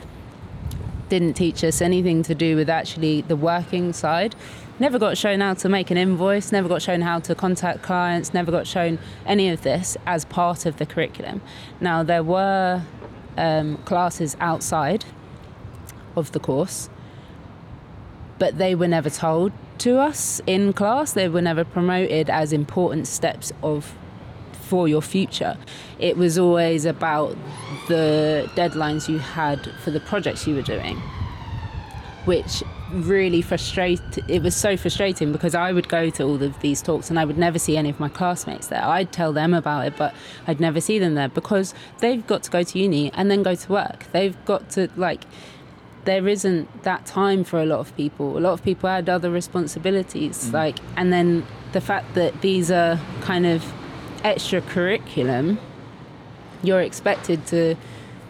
[1.09, 4.35] Didn't teach us anything to do with actually the working side.
[4.83, 8.35] Never got shown how to make an invoice, never got shown how to contact clients,
[8.35, 11.40] never got shown any of this as part of the curriculum.
[11.81, 12.83] Now, there were
[13.37, 15.05] um, classes outside
[16.16, 16.90] of the course,
[18.40, 21.12] but they were never told to us in class.
[21.12, 23.95] They were never promoted as important steps of
[24.62, 25.57] for your future.
[26.01, 27.37] It was always about
[27.87, 30.97] the deadlines you had for the projects you were doing,
[32.25, 34.24] which really frustrated.
[34.28, 37.24] It was so frustrating because I would go to all of these talks and I
[37.24, 38.85] would never see any of my classmates there.
[38.85, 40.14] I'd tell them about it, but
[40.46, 43.55] I'd never see them there because they've got to go to uni and then go
[43.55, 44.07] to work.
[44.12, 45.24] They've got to like
[46.05, 48.37] there isn't that time for a lot of people.
[48.37, 50.52] A lot of people had other responsibilities, mm.
[50.52, 53.72] like, and then the fact that these are kind of
[54.24, 55.59] extra curriculum,
[56.62, 57.76] you're expected to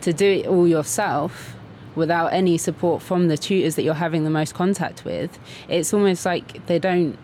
[0.02, 1.54] to do it all yourself
[1.94, 5.38] without any support from the tutors that you're having the most contact with.
[5.68, 7.18] It's almost like they don't.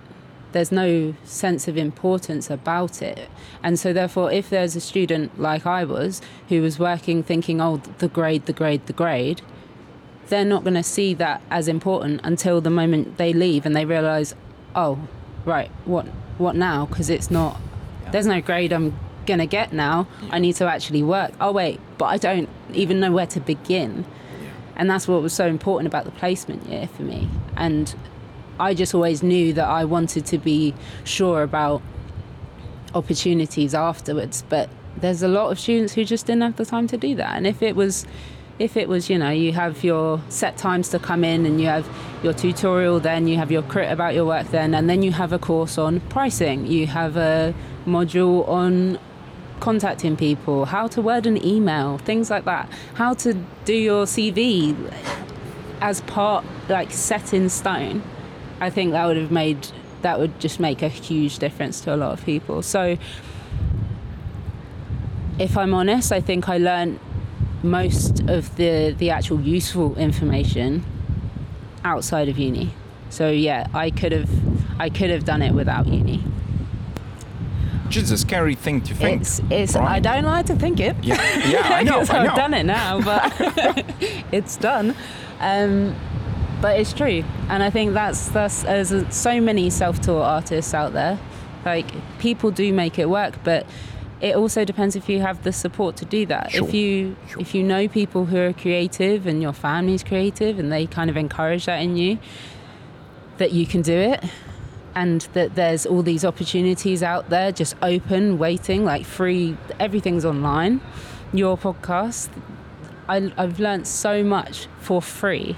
[0.52, 3.28] There's no sense of importance about it.
[3.62, 7.76] And so, therefore, if there's a student like I was who was working thinking, oh,
[7.98, 9.42] the grade, the grade, the grade,
[10.28, 13.84] they're not going to see that as important until the moment they leave and they
[13.84, 14.34] realize
[14.74, 14.98] oh
[15.44, 17.58] right what what now because it's not
[18.12, 21.80] there's no grade i'm going to get now i need to actually work oh wait
[21.98, 24.04] but i don't even know where to begin
[24.78, 27.28] and that's what was so important about the placement year for me.
[27.56, 27.94] And
[28.60, 31.82] i just always knew that i wanted to be sure about
[32.94, 34.44] opportunities afterwards.
[34.48, 37.36] But there's a lot of students who just didn't have the time to do that.
[37.36, 38.06] And if it was
[38.58, 41.68] if it was, you know, you have your set times to come in and you
[41.68, 41.88] have
[42.24, 45.32] your tutorial then, you have your crit about your work then, and then you have
[45.32, 47.54] a course on pricing, you have a
[47.86, 48.98] module on
[49.60, 54.76] contacting people, how to word an email, things like that, how to do your CV
[55.80, 58.02] as part, like set in stone,
[58.60, 59.68] I think that would have made,
[60.02, 62.62] that would just make a huge difference to a lot of people.
[62.62, 62.96] So,
[65.38, 66.98] if I'm honest, I think I learned
[67.62, 70.84] most of the the actual useful information
[71.84, 72.72] outside of uni.
[73.10, 74.30] So yeah, I could have
[74.80, 76.22] I could have done it without uni.
[77.88, 79.22] Which is a scary thing to think.
[79.22, 80.94] It's it's I don't like to think it.
[81.02, 81.16] Yeah,
[81.48, 82.18] yeah, I know, I.
[82.28, 83.32] I've done it now, but
[84.30, 84.94] it's done.
[85.40, 85.96] Um,
[86.60, 91.18] but it's true, and I think that's that's there's so many self-taught artists out there.
[91.64, 91.86] Like
[92.18, 93.66] people do make it work, but
[94.20, 96.50] it also depends if you have the support to do that.
[96.50, 97.40] Sure, If you sure.
[97.40, 101.16] if you know people who are creative and your family's creative and they kind of
[101.16, 102.18] encourage that in you,
[103.38, 104.22] that you can do it
[104.94, 110.80] and that there's all these opportunities out there just open waiting like free everything's online.
[111.32, 112.30] Your podcast
[113.08, 115.56] I, i've learned so much for free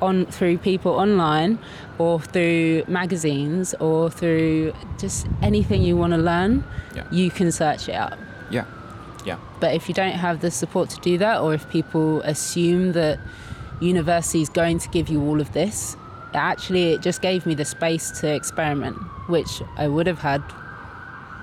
[0.00, 1.58] on through people online
[1.98, 6.64] or through magazines or through just anything you want to learn
[6.96, 7.04] Yeah.
[7.12, 8.18] you can search it up.
[8.50, 8.64] Yeah,
[9.24, 12.92] yeah, but if you don't have the support to do that, or if people assume
[12.92, 13.20] that
[13.80, 15.96] university is going to give you all of this,
[16.34, 18.96] actually, it just gave me the space to experiment,
[19.28, 20.40] which I would have had,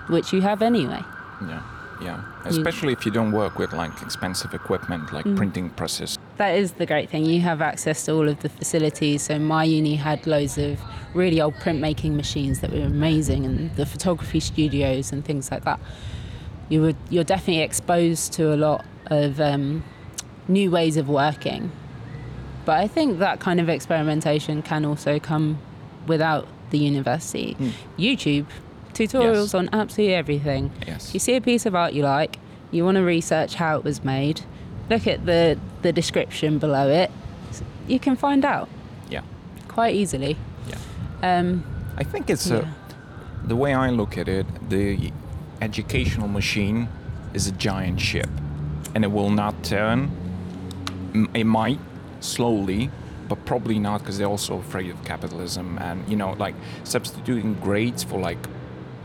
[0.08, 1.02] which you have anyway.
[1.48, 1.62] yeah,
[2.02, 2.22] yeah.
[2.46, 5.14] Especially if you don't work with like expensive equipment Mm.
[5.14, 6.18] like printing presses.
[6.38, 7.26] That is the great thing.
[7.26, 9.24] You have access to all of the facilities.
[9.24, 10.80] So my uni had loads of
[11.14, 15.80] really old printmaking machines that were amazing, and the photography studios and things like that.
[16.70, 19.84] You would you're definitely exposed to a lot of um,
[20.48, 21.72] new ways of working.
[22.70, 25.58] But I think that kind of experimentation can also come
[26.06, 27.56] without the university.
[27.60, 27.72] Mm.
[27.98, 28.46] YouTube
[28.94, 29.54] tutorials Yes.
[29.56, 30.70] on absolutely everything.
[30.86, 31.12] Yes.
[31.12, 32.38] You see a piece of art you like,
[32.70, 34.42] you want to research how it was made,
[34.88, 37.10] look at the, the description below it,
[37.88, 38.70] you can find out
[39.10, 39.22] Yeah,
[39.68, 40.38] quite easily.
[40.70, 40.78] yeah.
[41.24, 41.64] Um,
[41.98, 42.68] I think it's yeah.
[43.46, 45.12] a the way I look at it, the
[45.60, 46.88] educational machine
[47.34, 48.30] is a giant ship,
[48.94, 50.12] and it will not turn.
[51.34, 51.80] It might
[52.20, 52.90] slowly,
[53.28, 58.04] but probably not because they're also afraid of capitalism and you know, like substituting grades
[58.04, 58.40] for like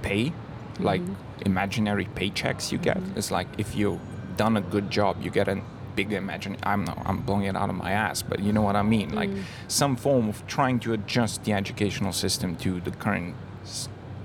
[0.03, 0.33] pay,
[0.81, 1.43] like mm-hmm.
[1.47, 2.99] imaginary paychecks you get.
[2.99, 3.19] Mm-hmm.
[3.19, 4.01] It's like if you've
[4.37, 5.61] done a good job, you get a
[5.95, 6.57] big imagine.
[6.63, 9.15] I'm not, I'm blowing it out of my ass, but you know what I mean.
[9.15, 9.43] Like mm.
[9.69, 13.35] some form of trying to adjust the educational system to the current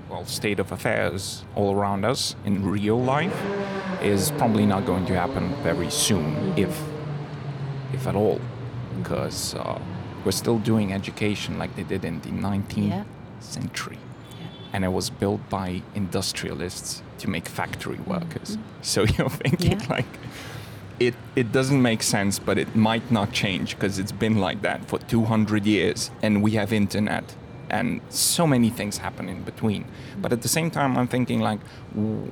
[0.08, 3.36] well state of affairs all around us in real life
[4.02, 6.58] is probably not going to happen very soon, mm-hmm.
[6.58, 6.82] if
[7.92, 8.40] if at all,
[8.98, 9.78] because uh,
[10.24, 13.04] we're still doing education like they did in the 19th Yeah.
[13.40, 13.98] century,
[14.40, 14.46] Yeah.
[14.72, 18.58] and it was built by industrialists to make factory workers.
[18.82, 19.90] So you're thinking Mm-hmm.
[19.90, 19.96] Yeah.
[19.96, 20.06] like.
[20.98, 24.84] It, it doesn't make sense, but it might not change because it's been like that
[24.84, 27.24] for 200 years, and we have internet,
[27.70, 29.86] and so many things happen in between.
[30.20, 31.60] But at the same time, I'm thinking like,
[31.94, 32.30] w-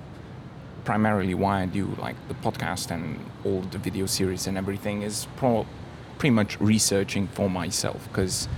[0.85, 5.27] primarily why I do like the podcast and all the video series and everything is
[5.37, 5.67] pro-
[6.19, 8.49] pretty much researching for myself because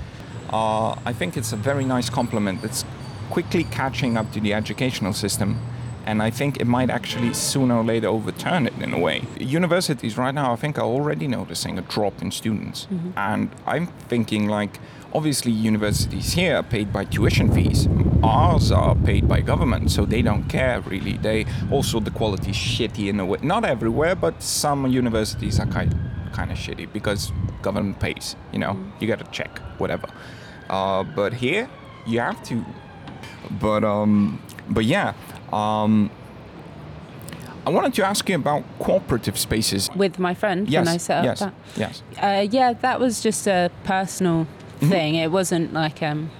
[0.50, 2.64] uh, I think it's a very nice complement.
[2.64, 2.84] It's
[3.30, 5.58] quickly catching up to the educational system.
[6.06, 9.22] And I think it might actually sooner or later overturn it in a way.
[9.38, 12.88] Universities right now, I think, are already noticing a drop in students.
[13.16, 14.80] And I'm thinking, like,
[15.12, 17.86] obviously, universities here are paid by tuition fees.
[18.24, 21.18] Ours are paid by government, so they don't care really.
[21.18, 23.38] They also the quality is shitty in a way.
[23.42, 25.94] Not everywhere, but some universities are kind
[26.32, 28.36] kind of shitty because government pays.
[28.52, 30.08] You know, you got to check whatever.
[30.68, 31.68] Uh, but here,
[32.06, 32.64] you have to.
[33.60, 35.14] But um, but yeah.
[35.52, 36.10] Um,
[37.66, 39.90] I wanted to ask you about cooperative spaces.
[39.94, 41.54] with my friend Yes, when I set up yes, that.
[41.76, 42.02] yes.
[42.18, 44.46] Uh, yeah, that was just a personal
[44.80, 44.90] Mm-hmm.
[44.92, 45.14] thing.
[45.16, 46.02] It wasn't like.
[46.02, 46.30] Um,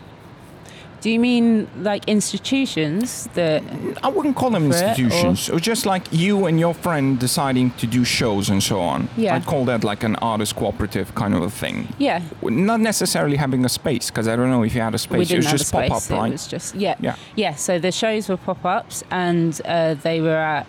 [1.01, 3.63] do you mean like institutions that?
[4.03, 5.51] I wouldn't call them For it, or- institutions.
[5.63, 9.09] Just like you and your friend deciding to do shows and so on.
[9.17, 9.35] Yeah.
[9.37, 11.89] I'd call that like an artist cooperative kind of a thing.
[11.99, 15.17] Yeah, Not necessarily having a space, because I don't know if you had a space.
[15.19, 15.89] we it didn't was have just a space.
[15.89, 16.29] pop up, right?
[16.29, 17.17] It was just yeah, Yeah.
[17.37, 17.55] yeah.
[17.55, 20.67] So the shows were pop ups, and uh, they were at.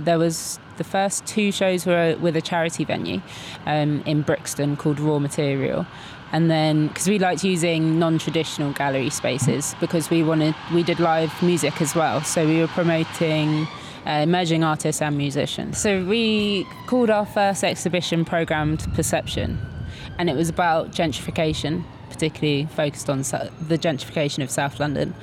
[0.00, 3.22] There was the first two shows were with a charity venue
[3.64, 5.86] um, in Brixton called Raw Material,
[6.32, 11.32] and then because we liked using non-traditional gallery spaces because we wanted we did live
[11.42, 13.66] music as well, so we were promoting
[14.06, 15.78] uh, emerging artists and musicians.
[15.78, 19.58] So we called our first exhibition programmed Perception,
[20.18, 25.14] and it was about gentrification, particularly focused on the gentrification of South London.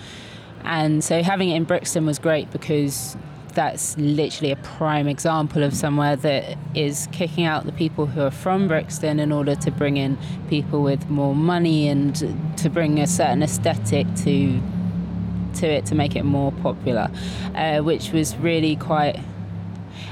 [0.66, 3.18] And so having it in Brixton was great because
[3.54, 8.32] that's literally a prime example of somewhere that is kicking out the people who are
[8.32, 10.18] from Brixton in order to bring in
[10.50, 12.16] people with more money and
[12.58, 14.62] to bring a certain aesthetic to
[15.56, 17.12] to it to make it more popular,
[17.56, 19.20] uh, which was really quite.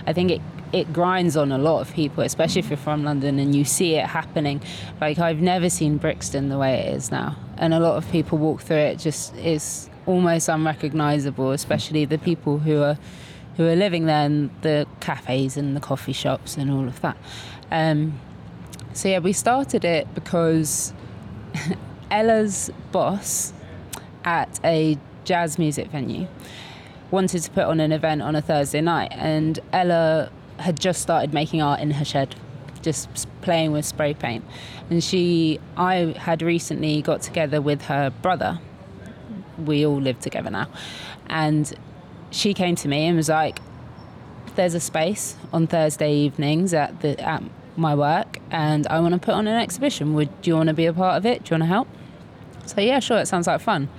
[0.05, 3.39] I think it it grinds on a lot of people, especially if you're from London
[3.39, 4.61] and you see it happening.
[5.01, 8.37] Like I've never seen Brixton the way it is now, and a lot of people
[8.37, 12.97] walk through it just is almost unrecognizable, especially the people who are
[13.57, 17.17] who are living there and the cafes and the coffee shops and all of that.
[17.71, 18.19] Um,
[18.93, 20.93] so yeah, we started it because
[22.11, 23.53] Ella's boss
[24.23, 26.27] at a jazz music venue
[27.11, 31.33] wanted to put on an event on a Thursday night, and Ella had just started
[31.33, 32.35] making art in her shed,
[32.81, 34.45] just playing with spray paint.
[34.89, 38.59] And she, I had recently got together with her brother.
[39.57, 40.67] We all live together now,
[41.27, 41.73] and
[42.31, 43.59] she came to me and was like,
[44.55, 47.43] "There's a space on Thursday evenings at the at
[47.77, 50.13] my work, and I want to put on an exhibition.
[50.15, 51.43] Would do you want to be a part of it?
[51.43, 51.87] Do you want to help?"
[52.65, 53.19] So yeah, sure.
[53.19, 53.89] It sounds like fun.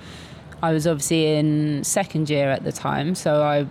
[0.61, 3.67] I was obviously in second year at the time, so I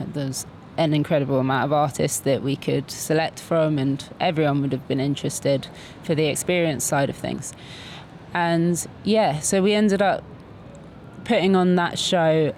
[0.00, 0.46] there's
[0.76, 5.00] an incredible amount of artists that we could select from, and everyone would have been
[5.00, 5.66] interested
[6.04, 7.52] for the experience side of things.
[8.32, 10.22] And yeah, so we ended up
[11.24, 12.54] putting on that show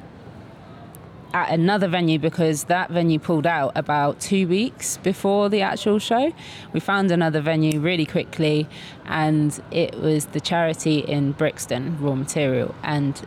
[1.32, 6.32] at another venue because that venue pulled out about two weeks before the actual show.
[6.72, 8.68] We found another venue really quickly,
[9.04, 12.74] and it was the charity in Brixton, Raw Material.
[12.82, 13.20] And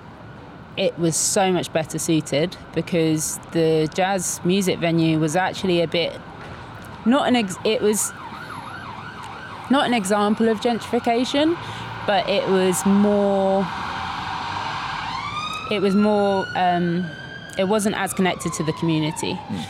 [0.76, 6.20] it was so much better suited because the jazz music venue was actually a bit
[7.06, 8.12] not an ex- it was
[9.70, 11.56] not an example of gentrification
[12.08, 13.68] but it was more
[15.72, 17.06] it was more um,
[17.58, 19.66] it wasn't as connected to the community mm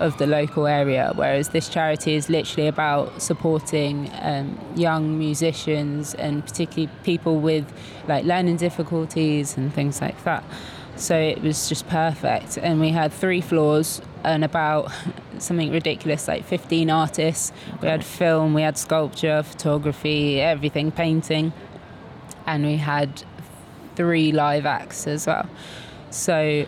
[0.00, 6.44] of the local area, whereas this charity is literally about supporting um, young musicians and
[6.44, 7.72] particularly people with
[8.08, 10.42] like learning difficulties and things like that.
[10.96, 14.92] So it was just perfect, and we had three floors and about
[15.38, 17.52] something ridiculous like 15 artists.
[17.80, 21.52] We had film, we had sculpture, photography, everything, painting,
[22.46, 23.24] and we had
[23.96, 25.48] three live acts as well.
[26.10, 26.66] So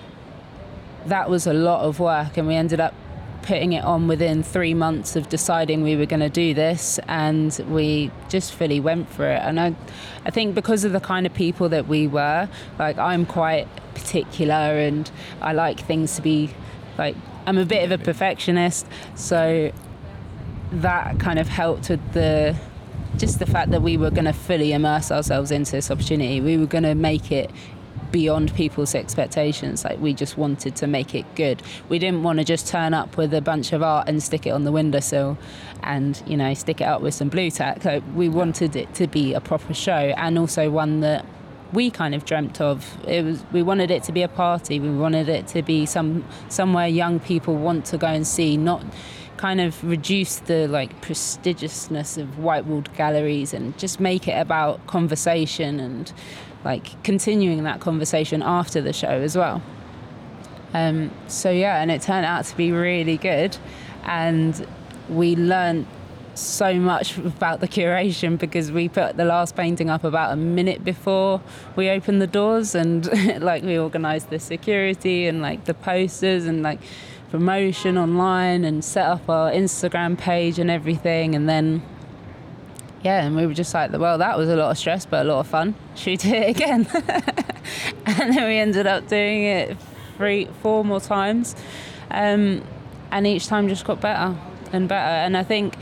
[1.09, 2.95] that was a lot of work, and we ended up
[3.43, 7.59] putting it on within three months of deciding we were going to do this, and
[7.69, 9.41] we just fully went for it.
[9.43, 9.75] And I,
[10.25, 12.49] I think because of the kind of people that we were,
[12.79, 16.51] like I'm quite particular, and I like things to be
[16.99, 17.15] like
[17.47, 19.71] I'm a bit of a perfectionist, so
[20.73, 22.57] that kind of helped with the
[23.17, 26.41] just the fact that we were going to fully immerse ourselves into this opportunity.
[26.41, 27.51] We were going to make it
[28.13, 29.85] beyond people's expectations.
[29.85, 31.63] Like we just wanted to make it good.
[31.89, 34.51] We didn't want to just turn up with a bunch of art and stick it
[34.51, 35.39] on the windowsill
[35.83, 37.85] and, you know, stick it up with some Blu Tack.
[37.85, 41.25] Like we wanted it to be a proper show and also one that
[41.73, 42.97] we kind of dreamt of.
[43.07, 44.81] It was we wanted it to be a party.
[44.81, 48.85] We wanted it to be some somewhere young people want to go and see, not
[49.37, 54.87] kind of reduce the like prestigiousness of white walled galleries and just make it about
[54.87, 56.13] conversation and
[56.67, 59.63] like continuing that conversation after the show as well.
[60.75, 63.57] Um, so yeah, and it turned out to be really good,
[64.03, 64.67] and
[65.09, 65.87] we learned
[66.35, 70.85] so much about the curation because we put the last painting up about a minute
[70.85, 71.41] before
[71.77, 73.07] we opened the doors, and
[73.43, 76.81] like we organised the security and like the posters and like
[77.31, 81.81] promotion online and set up our Instagram page and everything, and then
[83.07, 85.29] yeah, and we were just like, well, that was a lot of stress, but a
[85.29, 85.77] lot of fun.
[85.95, 86.89] Shoot it again.
[88.05, 89.77] and then we ended up doing it
[90.17, 91.55] three, four more times.
[92.11, 92.65] Um,
[93.13, 94.37] and each time just got better
[94.73, 95.25] and better.
[95.25, 95.77] And I think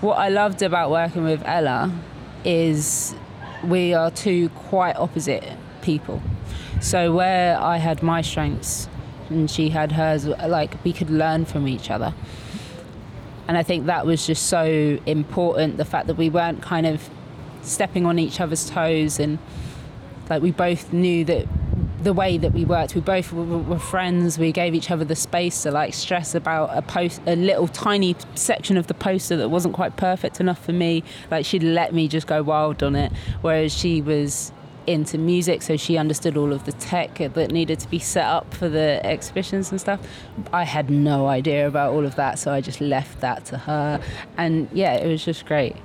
[0.00, 1.92] what I loved about working with Ella
[2.42, 3.14] is
[3.62, 5.44] we are two quite opposite
[5.82, 6.22] people.
[6.80, 8.88] So where I had my strengths
[9.28, 12.14] and she had hers, like we could learn from each other.
[13.46, 17.08] And I think that was just so important the fact that we weren't kind of
[17.62, 19.38] stepping on each other's toes and
[20.28, 21.46] like we both knew that
[22.02, 25.62] the way that we worked we both were, friends we gave each other the space
[25.62, 29.72] to like stress about a post a little tiny section of the poster that wasn't
[29.72, 31.02] quite perfect enough for me.
[31.30, 34.52] Like she'd let me just go wild on it whereas she was
[34.86, 38.52] into music, so she understood all of the tech that needed to be set up
[38.54, 40.00] for the exhibitions and stuff.
[40.52, 44.00] I had no idea about all of that, so I just left that to her.
[44.36, 45.76] And yeah, it was just great.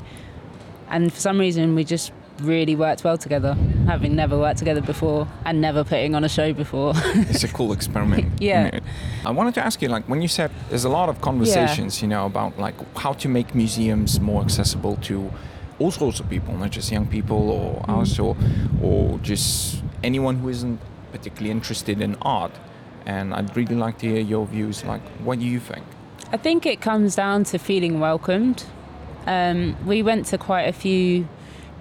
[0.90, 3.54] And for some reason, we just really worked well together,
[3.86, 6.94] having never worked together before and never putting on a show before.
[6.96, 8.42] it's a cool experiment.
[8.42, 8.80] Yeah.
[9.26, 12.08] I wanted to ask you, like, when you said there's a lot of conversations, you
[12.08, 15.32] know, about like how to make museums more accessible to
[15.80, 18.02] all sorts of people, not just young people or Mm.
[18.02, 18.36] us or
[18.82, 20.80] or just anyone who isn't
[21.12, 22.52] particularly interested in art.
[23.06, 24.84] And I'd really like to hear your views.
[24.86, 25.84] Like, what do you think?
[26.32, 28.64] I think it comes down to feeling welcomed.
[29.26, 31.28] Um, we went to quite a few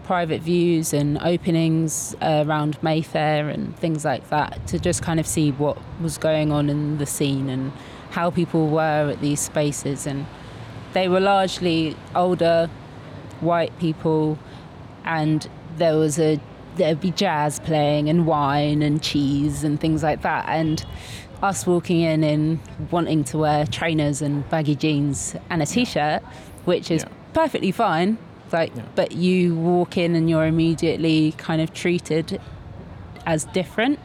[0.05, 5.27] private views and openings uh, around Mayfair and things like that to just kind of
[5.27, 7.73] see what was going on in the scene and
[8.11, 10.07] how people were at these spaces.
[10.07, 10.25] And
[10.95, 12.71] they were largely older
[13.41, 14.39] white people,
[15.05, 16.41] and there was a
[16.77, 20.45] there'd be jazz playing and wine and cheese and things like that.
[20.49, 20.85] And
[21.43, 22.61] us walking in and
[22.93, 26.23] wanting to wear trainers and baggy jeans and a t-shirt,
[26.67, 27.09] which is Yeah.
[27.33, 28.17] perfectly fine.
[28.53, 28.83] Like, Yeah.
[28.95, 32.41] but you walk in and you're immediately kind of treated
[33.27, 33.99] as different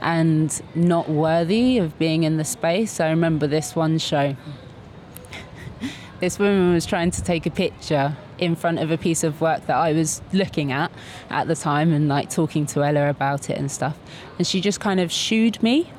[0.00, 3.00] and not worthy of being in the space.
[3.00, 4.34] I remember this one show.
[6.20, 9.66] This woman was trying to take a picture in front of a piece of work
[9.66, 10.90] that I was looking at
[11.30, 13.98] at the time and like talking to Ella about it and stuff.
[14.38, 15.90] And she just kind of shooed me.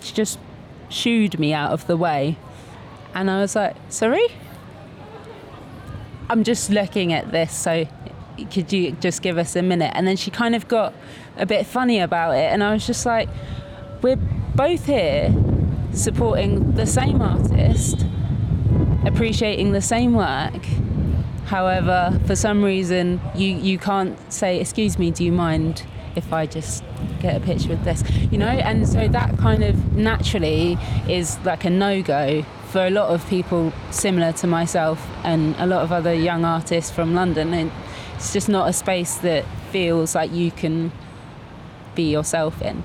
[0.00, 0.38] She just
[0.88, 2.36] shooed me out of the way.
[3.14, 4.26] And I was like, sorry?
[6.28, 7.88] I'm just looking at this, so
[8.52, 9.90] could you just give us a minute?
[9.94, 10.94] And then she kind of got
[11.36, 12.52] a bit funny about it.
[12.52, 13.28] And I was just like,
[14.00, 14.16] we're
[14.54, 15.34] both here
[15.92, 18.06] supporting the same artist,
[19.04, 20.64] appreciating the same work.
[21.50, 25.82] However, for some reason, you, you can't say, Excuse me, do you mind
[26.14, 26.84] if I just
[27.18, 28.04] get a picture with this?
[28.30, 28.46] You know?
[28.46, 30.78] And so that kind of naturally
[31.08, 35.66] is like a no go for a lot of people similar to myself and a
[35.66, 37.52] lot of other young artists from London.
[37.52, 37.72] And
[38.14, 40.92] it's just not a space that feels like you can
[41.96, 42.84] be yourself in.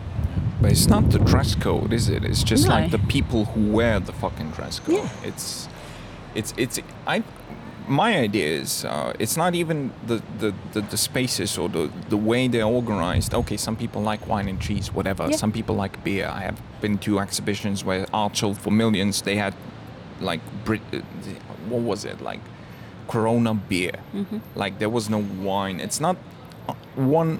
[0.59, 2.23] But it's not the dress code, is it?
[2.25, 2.71] It's just No.
[2.71, 4.95] like the people who wear the fucking dress code.
[4.95, 5.09] Yeah.
[5.23, 5.69] It's,
[6.33, 6.79] it's, it's.
[7.05, 7.21] I,
[7.87, 12.17] my idea is, uh, it's not even the, the, the, the spaces or the, the
[12.17, 13.33] way they're organized.
[13.33, 15.27] Okay, some people like wine and cheese, whatever.
[15.29, 15.37] Yeah.
[15.37, 16.27] Some people like beer.
[16.27, 19.21] I have been to exhibitions where art sold for millions.
[19.21, 19.53] They had,
[20.19, 20.99] like, Brit, uh,
[21.69, 22.39] what was it like?
[23.07, 23.93] Corona beer.
[24.13, 24.39] Mm-hmm.
[24.55, 25.79] Like there was no wine.
[25.79, 26.15] It's not
[26.95, 27.39] one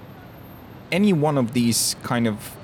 [0.91, 2.55] any one of these kind of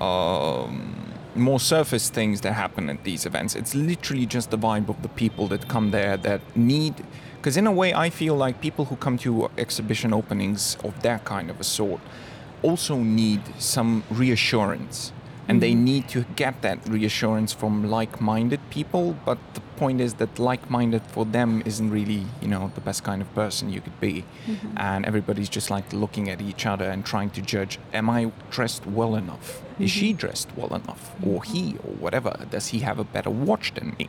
[0.00, 3.56] um, more surface things that happen at these events.
[3.56, 6.94] It's literally just the vibe of the people that come there that need.
[7.44, 11.26] Because in a way, I feel like people who come to exhibition openings of that
[11.26, 12.00] kind of a sort
[12.62, 15.12] also need some reassurance.
[15.48, 15.84] And they hmm.
[15.84, 19.16] need to get that reassurance from like-minded people.
[19.24, 23.20] But the point is that like-minded for them isn't really, you know, the best kind
[23.20, 24.24] of person you could be.
[24.46, 24.78] Mm-hmm.
[24.78, 28.86] And everybody's just like looking at each other and trying to judge: Am I dressed
[28.86, 29.62] well enough?
[29.78, 30.18] Is she mm-hmm.
[30.18, 31.28] dressed well enough, mm-hmm.
[31.28, 32.46] or he, or whatever?
[32.50, 34.08] Does he have a better watch than me?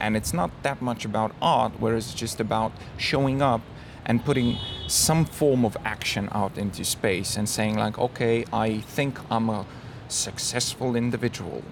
[0.00, 3.60] And it's not that much about art, whereas it's just about showing up
[4.06, 4.56] and putting
[4.86, 9.64] some form of action out into space and saying like okay i think i'm a
[10.10, 11.62] successful individual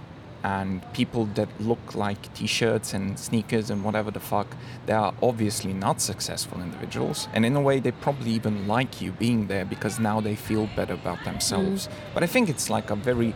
[0.44, 4.46] and people that look like t-shirts and sneakers and whatever the fuck
[4.86, 7.28] they are obviously not successful individuals.
[7.34, 10.68] And in a way they probably even like you being there because now they feel
[10.76, 11.88] better about themselves.
[11.88, 11.92] Mm.
[12.14, 13.34] But i think it's like a very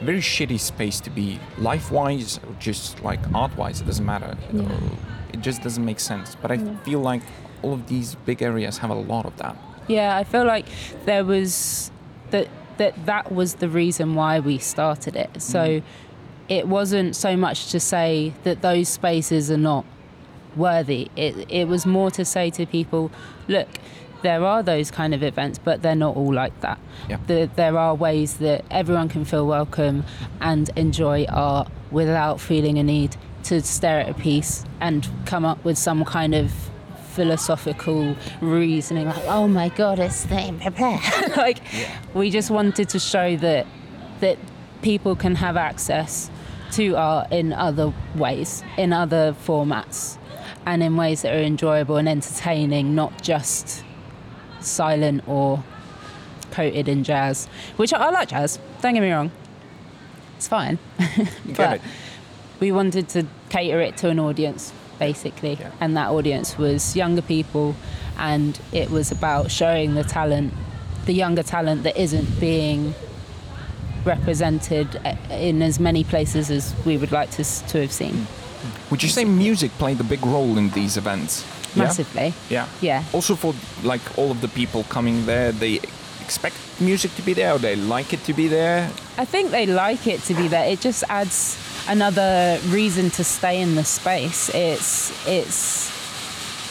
[0.00, 4.78] a very shitty space to be life-wise or just like art-wise it doesn't matter Yeah.
[5.32, 6.36] It just doesn't make sense.
[6.42, 7.22] But i feel like
[7.62, 9.56] all of these big areas have a lot of that.
[9.88, 10.66] Yeah, I feel like
[11.06, 11.90] there was
[12.30, 12.48] that
[12.82, 15.40] that that was the reason why we started it.
[15.40, 15.82] So mm.
[16.48, 19.84] it wasn't so much to say that those spaces are not
[20.56, 21.08] worthy.
[21.16, 23.12] It it was more to say to people,
[23.46, 23.68] look,
[24.22, 26.78] there are those kind of events, but they're not all like that.
[27.08, 27.18] Yeah.
[27.28, 30.04] The, there are ways that everyone can feel welcome
[30.40, 35.64] and enjoy art without feeling a need to stare at a piece and come up
[35.64, 36.52] with some kind of
[37.12, 41.58] philosophical reasoning like oh my god it's the like
[42.14, 43.66] we just wanted to show that
[44.20, 44.38] that
[44.80, 46.30] people can have access
[46.70, 50.16] to art in other ways in other formats
[50.64, 53.84] and in ways that are enjoyable and entertaining not just
[54.60, 55.62] silent or
[56.50, 57.46] coated in jazz
[57.76, 59.30] which I, I like jazz don't get me wrong.
[60.36, 60.78] It's fine.
[61.56, 61.82] But it.
[62.58, 64.72] we wanted to cater it to an audience
[65.08, 65.70] basically Yeah.
[65.82, 67.74] and that audience was younger people
[68.30, 70.52] and it was about showing the talent
[71.06, 72.94] the younger talent that isn't being
[74.04, 75.14] represented uh,
[75.48, 78.26] in as many places as we would like to, to have seen.
[78.90, 81.44] Would you say music played a big role in these events?
[81.74, 81.84] Yeah?
[81.84, 82.34] Massively.
[82.50, 82.66] Yeah.
[82.80, 83.02] Yeah.
[83.12, 85.80] Also for like all of the people coming there, they
[86.32, 88.90] expect music to be there or they like it to be there.
[89.18, 90.64] I think they like it to be there.
[90.64, 94.48] It just adds another reason to stay in the space.
[94.54, 95.92] It's it's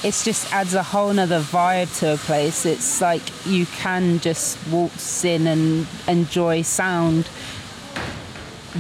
[0.03, 2.65] it's just adds a whole nother vibe to a place.
[2.65, 7.29] It's like you can just waltz in and enjoy sound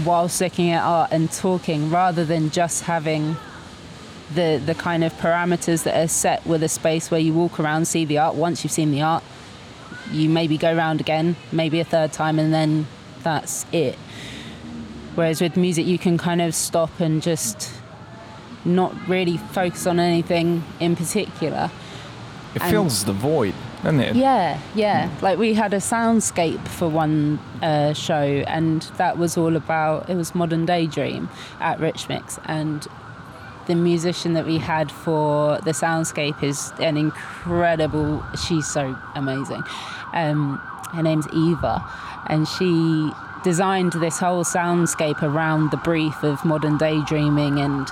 [0.03, 3.35] whilst looking at art and talking rather than just having
[4.33, 7.85] the the kind of parameters that are set with a space where you walk around,
[7.85, 8.33] see the art.
[8.33, 9.23] Once you've seen the art,
[10.11, 12.87] you maybe go round again, maybe a third time, and then
[13.23, 13.95] that's it.
[15.15, 17.71] Whereas with music, you can kind of stop and just
[18.63, 21.69] not really focus on anything in particular.
[22.55, 23.53] It And- fills the void,
[23.83, 24.15] doesn't it?
[24.15, 25.09] Yeah, yeah.
[25.21, 30.15] Like we had a soundscape for one uh, show, and that was all about it
[30.15, 32.87] was Modern Daydream at Rich Mix, and
[33.67, 38.23] the musician that we had for the soundscape is an incredible.
[38.47, 39.63] She's so amazing.
[40.13, 40.57] Um,
[40.93, 41.83] her name's Eva,
[42.27, 43.11] and she
[43.43, 47.89] designed this whole soundscape around the brief of modern daydreaming and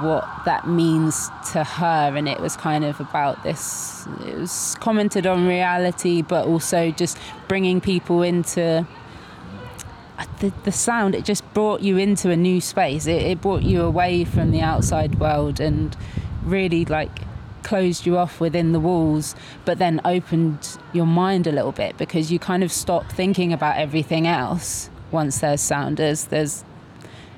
[0.00, 5.26] what that means to her and it was kind of about this it was commented
[5.26, 8.86] on reality but also just bringing people into
[10.40, 13.06] the, the sound it just brought you into a new space.
[13.06, 15.96] It, it brought you away from the outside world and
[16.42, 17.20] really like
[17.62, 22.32] closed you off within the walls but then opened your mind a little bit because
[22.32, 25.96] you kind of stop thinking about everything else once there's sound.
[25.98, 26.64] There's there's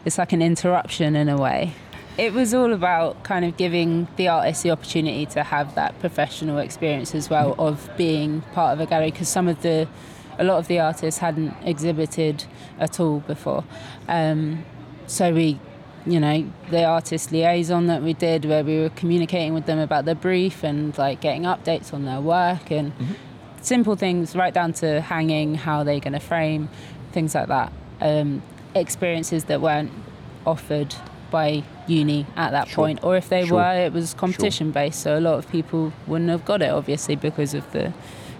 [0.05, 1.75] it's like an interruption in a way.
[2.17, 6.59] It was all about kind of giving the artist the opportunity to have that professional
[6.59, 9.89] experience as well of being part of a gallery because some of the
[10.39, 12.45] a lot of the artists hadn't exhibited
[12.79, 13.65] at all before.
[14.09, 14.65] Um,
[15.07, 15.59] so we
[16.07, 20.05] you know the artist liaison that we did where we were communicating with them about
[20.05, 22.93] their brief and like getting updates on their work and
[23.63, 26.69] simple things right down to hanging how they're going to frame
[27.13, 27.73] things like that.
[28.03, 28.43] Um,
[28.75, 29.91] experiences that weren't
[30.47, 30.95] offered
[31.31, 32.85] by uni at that Sure.
[32.85, 33.57] point or if they Sure.
[33.59, 37.15] were it was competition based so a lot of people wouldn't have got it obviously
[37.17, 37.93] because of the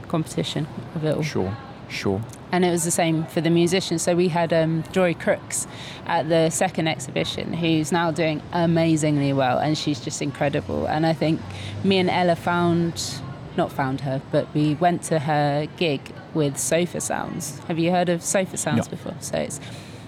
[0.09, 1.23] competition of it all.
[1.23, 1.57] Sure,
[1.89, 2.21] sure.
[2.53, 4.03] and it was the same for the musicians.
[4.03, 5.67] So we had um, Joy Crookes
[6.07, 10.87] at the second exhibition, who's now doing amazingly well, and she's just incredible.
[10.87, 11.41] And I think
[11.83, 13.15] me and Ella found,
[13.57, 16.01] not found her, but we went to her gig
[16.35, 17.59] with Sofar Sounds.
[17.69, 18.91] Have you heard of Sofar Sounds No.
[18.91, 19.15] before?
[19.21, 19.61] So it's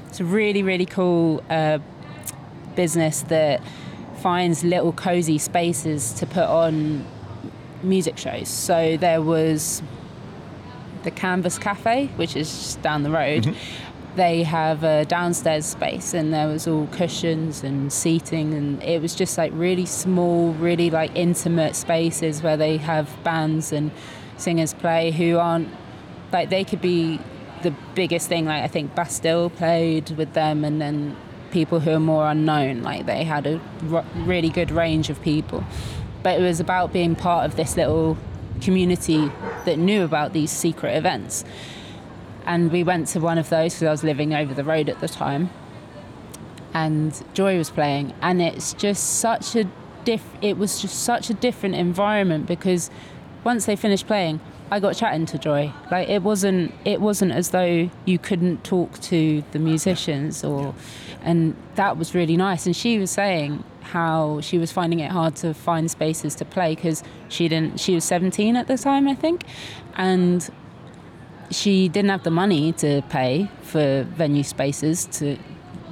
[0.08, 1.78] it's a really really cool uh,
[2.74, 3.60] business that
[4.22, 7.04] finds little cozy spaces to put on
[7.82, 8.48] music shows.
[8.48, 9.82] So there was
[11.06, 13.44] the Canvas Cafe, which is just down the road.
[13.44, 14.16] Mm-hmm.
[14.16, 19.14] They have a downstairs space, and there was all cushions and seating, and it was
[19.14, 23.90] just like really small, really like intimate spaces where they have bands and
[24.36, 25.68] singers play who aren't
[26.32, 27.20] like they could be
[27.62, 28.46] the biggest thing.
[28.46, 31.16] Like I think Bastille played with them, and then
[31.52, 32.82] people who are more unknown.
[32.82, 33.60] Like they had a
[33.92, 35.62] r- really good range of people,
[36.24, 38.18] but it was about being part of this little
[38.66, 39.30] community
[39.64, 41.44] that knew about these secret events.
[42.44, 44.98] And we went to one of those because I was living over the road at
[45.00, 45.50] the time.
[46.74, 49.64] And Joy was playing, and it's just such a
[50.04, 50.24] diff.
[50.42, 52.90] It was just such a different environment because
[53.44, 54.40] once they finished playing,
[54.70, 55.72] I got chatting to Joy.
[55.90, 56.74] Like it wasn't.
[56.84, 60.74] It wasn't as though you couldn't talk to the musicians, or,
[61.22, 62.66] and that was really nice.
[62.66, 66.74] And she was saying how she was finding it hard to find spaces to play
[66.74, 67.78] because she didn't.
[67.78, 69.44] She was 17 at the time, I think,
[69.94, 70.48] and
[71.50, 75.38] she didn't have the money to pay for venue spaces to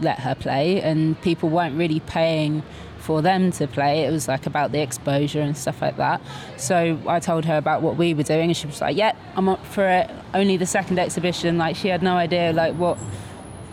[0.00, 2.64] let her play, and people weren't really paying
[3.04, 4.04] for them to play.
[4.04, 6.20] It was like about the exposure and stuff like that.
[6.56, 9.48] So I told her about what we were doing, and she was like, "Yeah, I'm
[9.48, 12.96] up for it." Only the second exhibition, like she had no idea like what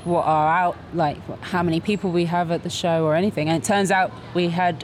[0.04, 3.62] what are out like how many people we have at the show or anything and
[3.62, 4.84] it turns out we had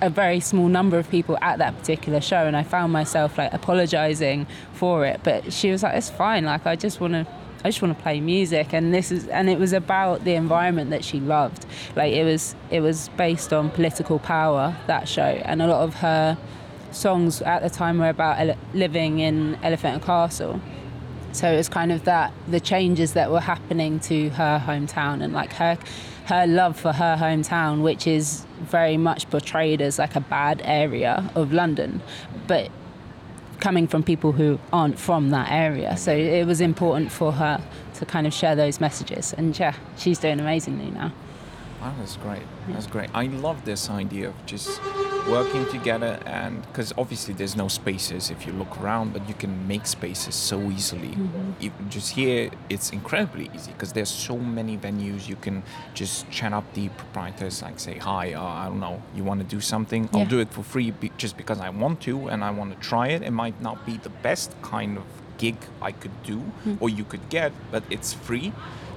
[0.00, 3.52] a very small number of people at that particular show and i found myself like
[3.52, 7.26] apologizing for it but she was like it's fine like i just want to
[7.64, 10.90] I just want to play music, and this is, and it was about the environment
[10.90, 11.64] that she loved.
[11.94, 15.94] Like it was, it was based on political power that show, and a lot of
[15.94, 16.36] her
[16.90, 20.60] songs at the time were about ele- living in Elephant and Castle.
[21.32, 25.32] So it was kind of that the changes that were happening to her hometown and
[25.32, 25.78] like her
[26.26, 31.30] her love for her hometown, which is very much portrayed as like a bad area
[31.34, 32.00] of London,
[32.46, 32.70] but
[33.62, 35.96] coming from people who aren't from that area.
[35.96, 37.62] So it was important for her
[37.94, 39.32] to kind of share those messages.
[39.34, 41.12] And yeah, she's doing amazingly now.
[41.82, 42.42] Wow, that's great.
[42.68, 43.10] That's great.
[43.12, 44.80] I love this idea of just
[45.28, 49.66] working together, and because obviously there's no spaces if you look around, but you can
[49.66, 51.08] make spaces so easily.
[51.08, 51.50] Mm-hmm.
[51.62, 55.28] You- just here, it's incredibly easy because there's so many venues.
[55.28, 59.24] You can just chat up the proprietors, like say, "Hi, uh, I don't know, you
[59.24, 60.08] want to do something?
[60.12, 60.20] Yeah.
[60.20, 62.78] I'll do it for free be- just because I want to and I want to
[62.88, 63.22] try it.
[63.22, 65.04] It might not be the best kind of
[65.36, 66.38] gig I could do
[66.78, 68.52] or you could get, but it's free."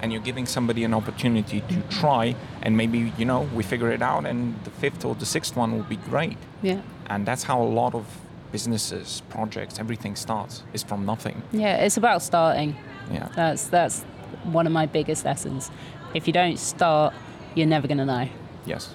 [0.05, 4.03] And you're giving somebody an opportunity to try, and maybe you know we figure it
[4.03, 6.37] out, and the fifth or the sixth one will be great.
[6.61, 6.81] Yeah.
[7.07, 8.05] And that's how a lot of
[8.51, 11.41] businesses, projects, everything starts is from nothing.
[11.51, 12.75] Yeah, it's about starting.
[13.11, 13.29] Yeah.
[13.35, 14.03] That's that's
[14.43, 15.71] one of my biggest lessons.
[16.13, 17.15] If you don't start,
[17.55, 18.29] you're never going to know.
[18.67, 18.93] Yes.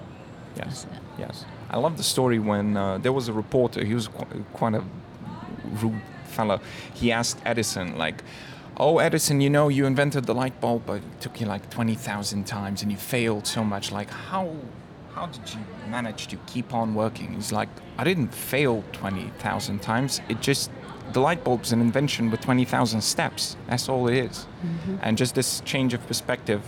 [0.56, 0.86] Yes.
[1.18, 1.44] Yes.
[1.70, 3.84] I love the story when uh, there was a reporter.
[3.84, 4.84] He was qu- quite a
[5.82, 6.60] rude fellow.
[6.94, 8.22] He asked Edison, like,
[8.80, 11.94] "Oh, Edison, you know, you invented the light bulb, but it took you like twenty
[11.94, 13.92] thousand times, and you failed so much.
[13.92, 14.56] Like, how,
[15.14, 17.68] how did you manage to keep on working?" He's like,
[17.98, 20.20] "I didn't fail twenty thousand times.
[20.28, 20.70] It just."
[21.12, 23.56] The light bulb's an invention with 20,000 steps.
[23.66, 24.46] That's all it is.
[24.64, 24.98] Mm-hmm.
[25.02, 26.62] And just this change of perspective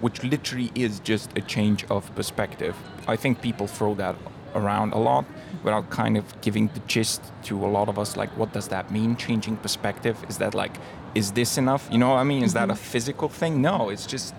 [0.00, 2.76] which literally is just a change of perspective.
[3.06, 4.16] I think people throw that
[4.54, 5.24] around a lot
[5.62, 8.90] without kind of giving the gist to a lot of us like what does that
[8.90, 10.76] mean changing perspective is that like
[11.14, 12.82] is this enough you know what i mean is that a mm-hmm.
[12.82, 14.34] physical thing no it's just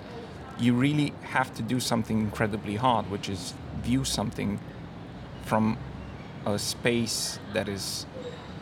[0.60, 4.60] you really have to do something incredibly hard which is view something
[5.44, 5.78] from
[6.46, 8.06] a space that is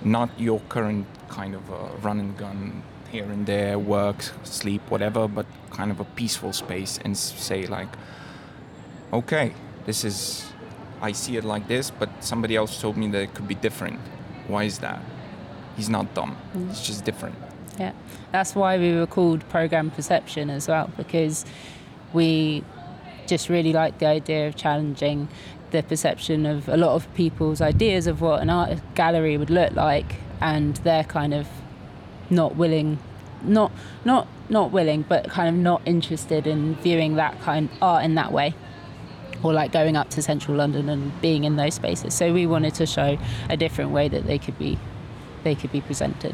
[0.03, 1.70] not your current kind of
[2.03, 6.99] run and gun here and there, work, sleep, whatever, but kind of a peaceful space
[7.03, 7.88] and say like,
[9.14, 9.53] okay,
[9.86, 10.45] this is,
[11.01, 13.99] I see it like this, but somebody else told me that it could be different.
[14.47, 15.01] Why is that?
[15.76, 16.38] He's not dumb.
[16.70, 16.86] It's mm.
[16.86, 17.36] just different.
[17.80, 17.93] Yeah,
[18.32, 21.45] that's why we were called Program Perception as well, because
[22.13, 22.63] we
[23.28, 25.28] just really like the idea of challenging
[25.71, 29.73] the perception of a lot of people's ideas of what an art gallery would look
[29.73, 31.47] like, and they're kind of
[32.30, 32.99] not willing,
[33.43, 33.71] not
[34.05, 38.15] not not willing, but kind of not interested in viewing that kind of art in
[38.15, 38.55] that way.
[39.43, 42.15] Or like going up to central London and being in those spaces.
[42.15, 43.19] So we wanted to show
[43.49, 44.80] a different way that they could be,
[45.43, 46.34] they could be presented.